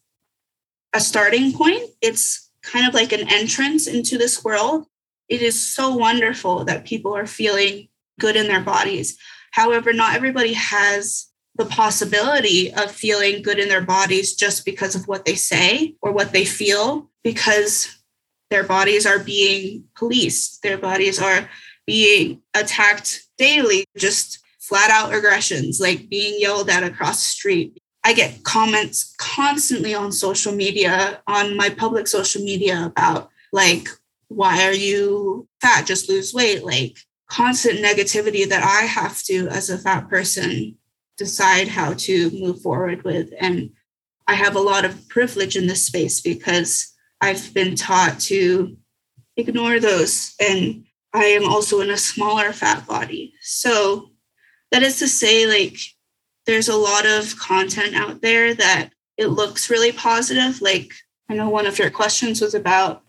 a 0.94 1.00
starting 1.00 1.54
point. 1.54 1.84
It's 2.02 2.50
kind 2.62 2.88
of 2.88 2.94
like 2.94 3.12
an 3.12 3.28
entrance 3.30 3.88
into 3.88 4.18
this 4.18 4.44
world. 4.44 4.86
It 5.28 5.42
is 5.42 5.60
so 5.60 5.96
wonderful 5.96 6.66
that 6.66 6.86
people 6.86 7.16
are 7.16 7.28
feeling 7.28 7.88
good 8.20 8.36
in 8.36 8.48
their 8.48 8.62
bodies. 8.62 9.18
However, 9.52 9.94
not 9.94 10.16
everybody 10.16 10.54
has 10.54 11.28
the 11.56 11.66
possibility 11.66 12.74
of 12.74 12.92
feeling 12.92 13.42
good 13.42 13.60
in 13.60 13.68
their 13.68 13.82
bodies 13.82 14.34
just 14.34 14.66
because 14.66 14.96
of 14.96 15.08
what 15.08 15.26
they 15.26 15.36
say 15.36 15.96
or 16.02 16.12
what 16.12 16.32
they 16.32 16.46
feel, 16.46 17.10
because 17.24 18.00
their 18.50 18.64
bodies 18.64 19.06
are 19.06 19.20
being 19.20 19.84
policed, 19.96 20.64
their 20.64 20.78
bodies 20.78 21.22
are 21.22 21.50
being 21.86 22.42
attacked 22.54 23.24
daily, 23.38 23.84
just 23.98 24.40
flat 24.60 24.90
out 24.92 25.14
aggressions, 25.14 25.80
like 25.80 26.10
being 26.10 26.40
yelled 26.40 26.70
at 26.70 26.84
across 26.84 27.18
the 27.18 27.30
street. 27.30 27.82
I 28.10 28.14
get 28.14 28.44
comments 28.44 29.14
constantly 29.20 29.94
on 29.94 30.12
social 30.12 30.52
media, 30.52 31.22
on 31.28 31.56
my 31.56 31.70
public 31.70 32.08
social 32.08 32.42
media 32.42 32.88
about 32.88 33.30
like, 33.54 33.88
why 34.30 34.64
are 34.64 34.74
you 34.74 35.48
fat? 35.62 35.86
Just 35.86 36.10
lose 36.10 36.34
weight. 36.34 36.66
Like 36.66 36.98
constant 37.28 37.78
negativity 37.78 38.50
that 38.50 38.64
I 38.64 38.88
have 38.88 39.22
to, 39.26 39.48
as 39.50 39.70
a 39.70 39.78
fat 39.78 40.10
person, 40.10 40.76
decide 41.20 41.68
how 41.68 41.94
to 41.94 42.32
move 42.32 42.64
forward 42.64 43.04
with. 43.04 43.30
And 43.40 43.70
I 44.28 44.34
have 44.34 44.56
a 44.56 44.60
lot 44.72 44.86
of 44.86 45.08
privilege 45.10 45.56
in 45.56 45.68
this 45.68 45.86
space 45.86 46.20
because 46.20 46.92
I've 47.22 47.54
been 47.54 47.76
taught 47.76 48.20
to 48.22 48.76
ignore 49.38 49.80
those. 49.80 50.34
And 50.40 50.86
I 51.14 51.26
am 51.26 51.48
also 51.48 51.82
in 51.82 51.92
a 51.92 51.98
smaller 51.98 52.54
fat 52.54 52.88
body. 52.88 53.36
So 53.44 54.10
that 54.72 54.82
is 54.82 54.98
to 54.98 55.08
say, 55.08 55.46
like, 55.46 55.78
there's 56.50 56.68
a 56.68 56.76
lot 56.76 57.06
of 57.06 57.38
content 57.38 57.94
out 57.94 58.22
there 58.22 58.56
that 58.56 58.90
it 59.18 59.28
looks 59.28 59.70
really 59.70 59.92
positive. 59.92 60.60
Like, 60.64 60.92
I 61.30 61.36
know 61.36 61.48
one 61.48 61.68
of 61.68 61.78
your 61.78 61.92
questions 61.92 62.42
was 62.42 62.56
about 62.56 63.04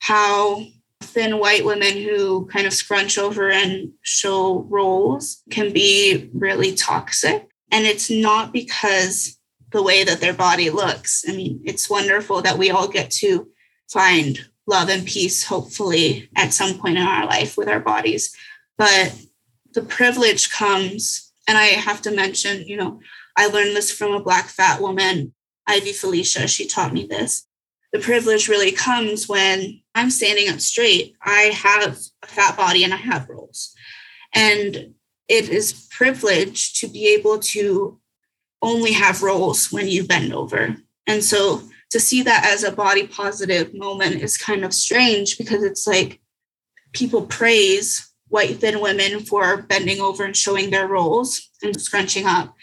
how 0.00 0.66
thin 1.00 1.38
white 1.38 1.64
women 1.64 1.96
who 1.96 2.44
kind 2.48 2.66
of 2.66 2.74
scrunch 2.74 3.16
over 3.16 3.50
and 3.50 3.92
show 4.02 4.66
rolls 4.68 5.42
can 5.48 5.72
be 5.72 6.28
really 6.34 6.74
toxic. 6.74 7.48
And 7.70 7.86
it's 7.86 8.10
not 8.10 8.52
because 8.52 9.38
the 9.70 9.82
way 9.82 10.04
that 10.04 10.20
their 10.20 10.34
body 10.34 10.68
looks. 10.68 11.24
I 11.26 11.32
mean, 11.32 11.62
it's 11.64 11.88
wonderful 11.88 12.42
that 12.42 12.58
we 12.58 12.70
all 12.70 12.88
get 12.88 13.10
to 13.22 13.48
find 13.90 14.38
love 14.66 14.90
and 14.90 15.06
peace, 15.06 15.46
hopefully, 15.46 16.28
at 16.36 16.52
some 16.52 16.78
point 16.78 16.98
in 16.98 17.04
our 17.04 17.24
life 17.24 17.56
with 17.56 17.68
our 17.68 17.80
bodies. 17.80 18.36
But 18.76 19.18
the 19.72 19.82
privilege 19.82 20.52
comes, 20.52 21.31
and 21.48 21.58
I 21.58 21.66
have 21.66 22.02
to 22.02 22.10
mention, 22.10 22.62
you 22.62 22.76
know, 22.76 23.00
I 23.36 23.46
learned 23.46 23.76
this 23.76 23.90
from 23.90 24.12
a 24.12 24.22
Black 24.22 24.46
fat 24.46 24.80
woman, 24.80 25.34
Ivy 25.66 25.92
Felicia. 25.92 26.46
She 26.46 26.66
taught 26.66 26.92
me 26.92 27.06
this. 27.06 27.46
The 27.92 27.98
privilege 27.98 28.48
really 28.48 28.72
comes 28.72 29.28
when 29.28 29.80
I'm 29.94 30.10
standing 30.10 30.48
up 30.48 30.60
straight. 30.60 31.14
I 31.22 31.52
have 31.54 31.98
a 32.22 32.26
fat 32.26 32.56
body 32.56 32.84
and 32.84 32.94
I 32.94 32.98
have 32.98 33.28
rolls. 33.28 33.74
And 34.34 34.94
it 35.28 35.48
is 35.48 35.88
privilege 35.90 36.80
to 36.80 36.88
be 36.88 37.08
able 37.14 37.38
to 37.38 37.98
only 38.62 38.92
have 38.92 39.22
rolls 39.22 39.70
when 39.72 39.88
you 39.88 40.06
bend 40.06 40.32
over. 40.32 40.76
And 41.06 41.22
so 41.22 41.62
to 41.90 42.00
see 42.00 42.22
that 42.22 42.46
as 42.46 42.64
a 42.64 42.72
body 42.72 43.06
positive 43.06 43.74
moment 43.74 44.22
is 44.22 44.38
kind 44.38 44.64
of 44.64 44.72
strange 44.72 45.36
because 45.36 45.62
it's 45.62 45.86
like 45.86 46.20
people 46.92 47.26
praise 47.26 48.11
white 48.32 48.56
thin 48.56 48.80
women 48.80 49.20
for 49.20 49.60
bending 49.62 50.00
over 50.00 50.24
and 50.24 50.34
showing 50.34 50.70
their 50.70 50.88
rolls 50.88 51.50
and 51.62 51.78
scrunching 51.78 52.24
up. 52.26 52.54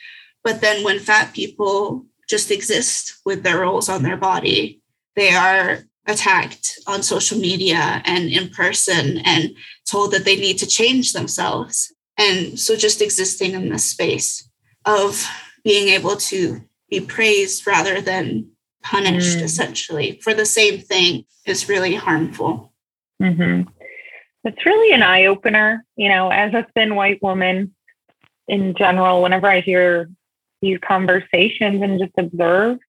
But 0.43 0.61
then 0.61 0.84
when 0.84 0.99
fat 0.99 1.32
people 1.34 2.05
just 2.28 2.49
exist 2.49 3.20
with 3.24 3.43
their 3.43 3.59
rolls 3.59 3.88
on 3.88 4.01
their 4.01 4.17
body, 4.17 4.82
they 5.15 5.30
are 5.30 5.84
attacked 6.07 6.80
on 6.88 7.03
social 7.03 7.38
media 7.38 8.01
and 8.03 8.30
in 8.30 8.49
person 8.49 9.20
and 9.20 9.51
told 9.89 10.11
that 10.11 10.26
they 10.26 10.38
need 10.38 10.57
to 10.57 10.65
change 10.65 11.13
themselves. 11.13 11.93
And 12.17 12.59
so 12.59 12.76
just 12.76 12.99
existing 12.99 13.51
in 13.53 13.70
this 13.70 13.86
space 13.86 14.49
of 14.86 15.24
being 15.63 15.89
able 15.89 16.15
to 16.15 16.61
be 16.89 16.99
praised 16.99 17.67
rather 17.67 18.01
than 18.01 18.49
punished, 18.82 19.38
mm. 19.38 19.43
essentially, 19.43 20.20
for 20.24 20.34
the 20.34 20.45
same 20.45 20.80
thing 20.80 21.26
is 21.45 21.70
really 21.70 21.93
harmful. 21.93 22.74
Mm-hmm. 23.22 23.70
It's 24.44 24.66
really 24.66 24.94
an 24.94 25.04
eye 25.04 25.26
opener, 25.26 25.84
you 25.96 26.10
know, 26.10 26.30
as 26.30 26.54
a 26.54 26.66
thin 26.76 26.96
white 26.96 27.22
woman 27.22 27.76
in 28.48 28.74
general, 28.76 29.22
whenever 29.22 29.48
I 29.48 29.62
hear 29.62 30.10
these 30.62 30.80
conversations 30.80 31.82
and 31.82 32.00
just 32.00 32.14
observe, 32.18 32.80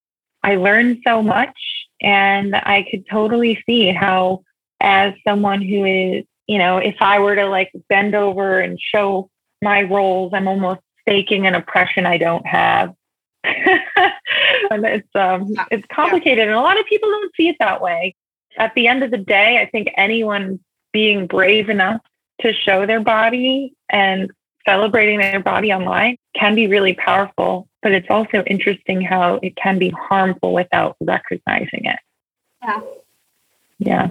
I 0.42 0.56
learn 0.56 1.00
so 1.06 1.22
much. 1.22 1.56
And 2.00 2.56
I 2.56 2.86
could 2.90 3.06
totally 3.10 3.62
see 3.66 3.92
how, 3.92 4.42
as 4.80 5.12
someone 5.26 5.60
who 5.60 5.84
is 5.84 6.24
you 6.50 6.58
know, 6.58 6.78
if 6.78 6.96
I 7.00 7.20
were 7.20 7.36
to 7.36 7.46
like 7.46 7.70
bend 7.88 8.16
over 8.16 8.58
and 8.58 8.76
show 8.80 9.30
my 9.62 9.82
rolls, 9.82 10.32
I'm 10.34 10.48
almost 10.48 10.80
faking 11.06 11.46
an 11.46 11.54
oppression 11.54 12.06
I 12.06 12.18
don't 12.18 12.44
have. 12.44 12.92
and 13.44 14.84
it's 14.84 15.08
um 15.14 15.54
it's 15.70 15.86
complicated 15.92 16.48
and 16.48 16.56
a 16.56 16.60
lot 16.60 16.78
of 16.78 16.86
people 16.86 17.08
don't 17.08 17.32
see 17.36 17.46
it 17.46 17.56
that 17.60 17.80
way. 17.80 18.16
At 18.58 18.74
the 18.74 18.88
end 18.88 19.04
of 19.04 19.12
the 19.12 19.18
day, 19.18 19.58
I 19.58 19.66
think 19.66 19.92
anyone 19.96 20.58
being 20.92 21.26
brave 21.26 21.68
enough 21.68 22.00
to 22.40 22.52
show 22.52 22.86
their 22.86 23.00
body 23.00 23.74
and 23.90 24.30
celebrating 24.66 25.18
their 25.18 25.40
body 25.40 25.72
online 25.72 26.16
can 26.34 26.54
be 26.54 26.66
really 26.66 26.94
powerful, 26.94 27.68
but 27.82 27.92
it's 27.92 28.08
also 28.10 28.42
interesting 28.46 29.00
how 29.00 29.34
it 29.42 29.56
can 29.56 29.78
be 29.78 29.90
harmful 29.90 30.52
without 30.52 30.96
recognizing 31.00 31.84
it. 31.84 31.98
Yeah. 32.62 32.80
Yeah. 33.78 34.10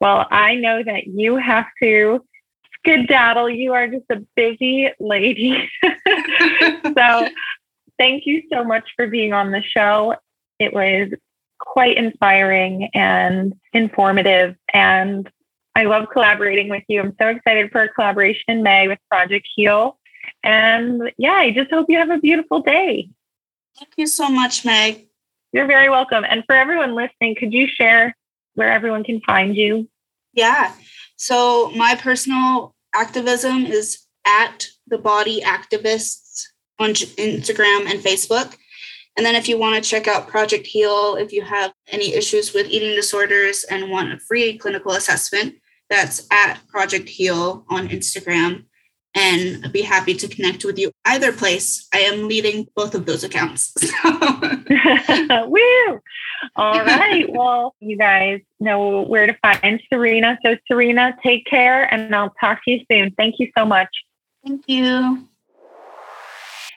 Well, 0.00 0.26
I 0.30 0.54
know 0.54 0.82
that 0.82 1.06
you 1.06 1.36
have 1.36 1.66
to 1.82 2.24
skedaddle. 2.78 3.50
You 3.50 3.74
are 3.74 3.86
just 3.86 4.06
a 4.10 4.24
busy 4.34 4.88
lady. 4.98 5.70
so 6.96 7.28
thank 7.98 8.24
you 8.26 8.42
so 8.50 8.64
much 8.64 8.88
for 8.96 9.06
being 9.06 9.34
on 9.34 9.50
the 9.50 9.62
show. 9.62 10.16
It 10.58 10.72
was 10.72 11.10
quite 11.58 11.98
inspiring 11.98 12.88
and 12.94 13.54
informative. 13.74 14.56
And 14.72 15.30
I 15.74 15.84
love 15.84 16.08
collaborating 16.12 16.68
with 16.68 16.82
you. 16.88 17.00
I'm 17.00 17.14
so 17.20 17.28
excited 17.28 17.70
for 17.70 17.82
a 17.82 17.88
collaboration 17.88 18.44
in 18.48 18.62
May 18.62 18.88
with 18.88 18.98
Project 19.08 19.46
Heal. 19.54 19.98
And 20.42 21.12
yeah, 21.16 21.34
I 21.34 21.52
just 21.52 21.70
hope 21.70 21.86
you 21.88 21.98
have 21.98 22.10
a 22.10 22.18
beautiful 22.18 22.60
day. 22.60 23.10
Thank 23.78 23.92
you 23.96 24.06
so 24.06 24.28
much, 24.28 24.64
Meg. 24.64 25.06
You're 25.52 25.66
very 25.66 25.88
welcome. 25.88 26.24
And 26.28 26.44
for 26.46 26.54
everyone 26.54 26.94
listening, 26.94 27.34
could 27.34 27.52
you 27.52 27.66
share 27.66 28.16
where 28.54 28.72
everyone 28.72 29.04
can 29.04 29.20
find 29.20 29.56
you? 29.56 29.88
Yeah. 30.32 30.72
So 31.16 31.70
my 31.70 31.94
personal 31.94 32.74
activism 32.94 33.66
is 33.66 34.06
at 34.26 34.68
the 34.86 34.98
body 34.98 35.40
activists 35.40 36.44
on 36.78 36.90
Instagram 36.90 37.90
and 37.90 38.00
Facebook. 38.00 38.56
And 39.16 39.26
then 39.26 39.34
if 39.34 39.48
you 39.48 39.58
want 39.58 39.82
to 39.82 39.88
check 39.88 40.08
out 40.08 40.28
Project 40.28 40.66
Heal, 40.66 41.16
if 41.16 41.32
you 41.32 41.42
have 41.42 41.72
any 41.88 42.14
issues 42.14 42.54
with 42.54 42.68
eating 42.68 42.94
disorders 42.94 43.64
and 43.64 43.90
want 43.90 44.12
a 44.12 44.18
free 44.18 44.56
clinical 44.56 44.92
assessment, 44.92 45.56
that's 45.90 46.26
at 46.30 46.60
Project 46.68 47.08
Heal 47.08 47.64
on 47.68 47.88
Instagram 47.88 48.64
and 49.14 49.64
I'd 49.64 49.72
be 49.72 49.82
happy 49.82 50.14
to 50.14 50.28
connect 50.28 50.64
with 50.64 50.78
you 50.78 50.92
either 51.04 51.32
place. 51.32 51.88
I 51.92 51.98
am 51.98 52.28
leading 52.28 52.68
both 52.76 52.94
of 52.94 53.06
those 53.06 53.24
accounts. 53.24 53.74
Woo! 54.04 56.00
All 56.56 56.84
right. 56.84 57.26
Well, 57.40 57.74
you 57.80 57.96
guys 57.96 58.40
know 58.60 59.02
where 59.02 59.26
to 59.26 59.36
find 59.42 59.82
Serena. 59.88 60.38
So, 60.44 60.56
Serena, 60.68 61.16
take 61.22 61.44
care 61.46 61.92
and 61.92 62.14
I'll 62.14 62.34
talk 62.40 62.64
to 62.64 62.70
you 62.70 62.84
soon. 62.90 63.10
Thank 63.16 63.36
you 63.38 63.50
so 63.56 63.64
much. 63.64 63.88
Thank 64.46 64.62
you. 64.68 65.26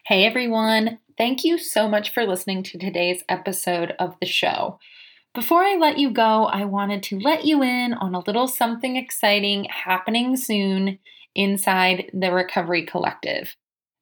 Hey 0.06 0.26
everyone, 0.26 1.00
Thank 1.18 1.44
you 1.44 1.60
so 1.60 1.88
much 1.88 2.12
for 2.12 2.26
listening 2.26 2.64
to 2.64 2.80
today's 2.80 3.24
episode 3.30 3.94
of 4.00 4.16
the 4.20 4.26
show. 4.26 4.80
Before 5.34 5.64
I 5.64 5.78
let 5.78 5.98
you 5.98 6.12
go, 6.12 6.46
I 6.46 6.66
wanted 6.66 7.02
to 7.04 7.20
let 7.20 7.44
you 7.44 7.64
in 7.64 7.96
on 7.96 8.14
a 8.14 8.20
little 8.20 8.48
something 8.48 8.96
exciting 8.96 9.64
happening 9.66 10.38
soon 10.38 11.00
inside 11.34 12.12
the 12.14 12.32
Recovery 12.32 12.86
Collective. 12.86 13.56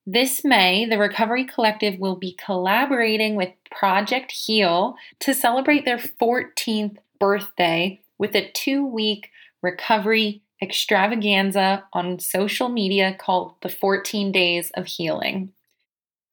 This 0.04 0.44
May, 0.44 0.84
the 0.84 0.98
Recovery 0.98 1.46
Collective 1.46 1.98
will 1.98 2.16
be 2.16 2.36
collaborating 2.44 3.34
with 3.34 3.48
Project 3.70 4.30
Heal 4.30 4.94
to 5.20 5.32
celebrate 5.32 5.86
their 5.86 5.96
14th 5.96 6.98
birthday 7.18 8.02
with 8.18 8.36
a 8.36 8.50
two 8.50 8.84
week 8.84 9.30
recovery 9.62 10.42
extravaganza 10.60 11.84
on 11.94 12.18
social 12.18 12.68
media 12.68 13.16
called 13.18 13.54
the 13.62 13.70
14 13.70 14.32
Days 14.32 14.70
of 14.74 14.84
Healing. 14.84 15.50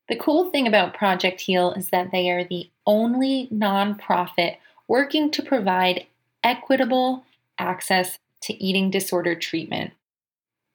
The 0.10 0.18
cool 0.18 0.50
thing 0.50 0.68
about 0.68 0.93
Project 0.93 1.39
Heal 1.39 1.72
is 1.72 1.89
that 1.91 2.12
they 2.12 2.30
are 2.32 2.43
the 2.43 2.70
only 2.86 3.47
nonprofit 3.54 4.58
working 4.89 5.31
to 5.31 5.41
provide 5.41 6.07
equitable 6.43 7.23
access 7.57 8.19
to 8.41 8.61
eating 8.61 8.91
disorder 8.91 9.35
treatment. 9.35 9.93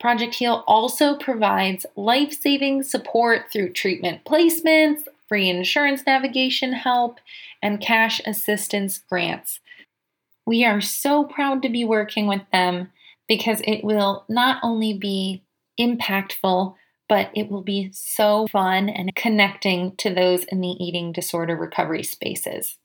Project 0.01 0.35
Heal 0.37 0.65
also 0.67 1.17
provides 1.17 1.85
life 1.97 2.33
saving 2.33 2.83
support 2.83 3.51
through 3.53 3.73
treatment 3.73 4.25
placements, 4.25 5.05
free 5.29 5.49
insurance 5.49 6.03
navigation 6.07 6.73
help, 6.73 7.19
and 7.63 7.81
cash 7.81 8.21
assistance 8.27 8.99
grants. 9.09 9.61
We 10.47 10.65
are 10.65 10.81
so 10.81 11.25
proud 11.25 11.63
to 11.63 11.69
be 11.69 11.85
working 11.85 12.27
with 12.27 12.43
them 12.53 12.93
because 13.27 13.63
it 13.65 13.83
will 13.83 14.25
not 14.29 14.59
only 14.63 14.93
be 14.93 15.43
impactful, 15.81 16.75
but 17.09 17.31
it 17.35 17.51
will 17.51 17.63
be 17.63 17.91
so 17.93 18.47
fun 18.49 18.89
and 18.89 19.15
connecting 19.15 19.97
to 19.97 20.13
those 20.13 20.45
in 20.45 20.61
the 20.61 20.77
eating 20.85 21.13
disorder 21.13 21.57
recovery 21.57 22.03
spaces. 22.03 22.77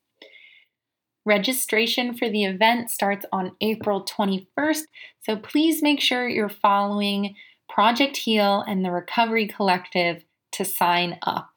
Registration 1.26 2.13
for 2.13 2.30
the 2.30 2.45
event 2.45 2.89
starts 2.89 3.26
on 3.32 3.51
April 3.61 4.03
21st, 4.03 4.84
so 5.22 5.36
please 5.36 5.82
make 5.84 5.99
sure 5.99 6.28
you're 6.28 6.49
following 6.49 7.36
Project 7.67 8.17
Heal 8.17 8.63
and 8.67 8.84
the 8.84 8.91
Recovery 8.91 9.47
Collective 9.47 10.24
to 10.53 10.65
sign 10.65 11.20
up. 11.22 11.49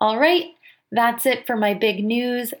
All 0.00 0.18
right, 0.18 0.46
that's 0.90 1.26
it 1.26 1.46
for 1.46 1.56
my 1.56 1.74
big 1.74 2.04
news. 2.04 2.52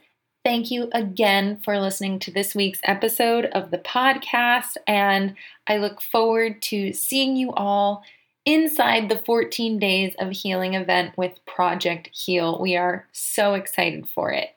Thank 0.44 0.70
you 0.70 0.88
again 0.92 1.60
for 1.64 1.78
listening 1.78 2.18
to 2.20 2.30
this 2.30 2.54
week's 2.54 2.80
episode 2.84 3.46
of 3.46 3.70
the 3.70 3.78
podcast, 3.78 4.76
and 4.86 5.34
I 5.66 5.78
look 5.78 6.00
forward 6.00 6.62
to 6.62 6.92
seeing 6.92 7.36
you 7.36 7.52
all 7.52 8.04
inside 8.46 9.08
the 9.08 9.18
14 9.18 9.78
Days 9.78 10.14
of 10.18 10.30
Healing 10.30 10.74
event 10.74 11.16
with 11.18 11.44
Project 11.46 12.08
Heal. 12.12 12.58
We 12.60 12.76
are 12.76 13.06
so 13.12 13.54
excited 13.54 14.08
for 14.08 14.32
it. 14.32 14.50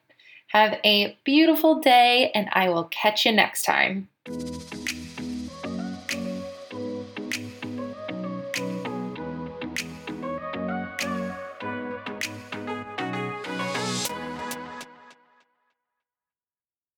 Have 0.54 0.80
a 0.86 1.18
beautiful 1.24 1.80
day, 1.80 2.32
and 2.36 2.48
I 2.54 2.70
will 2.70 2.84
catch 2.86 3.26
you 3.26 3.32
next 3.32 3.64
time. 3.64 4.08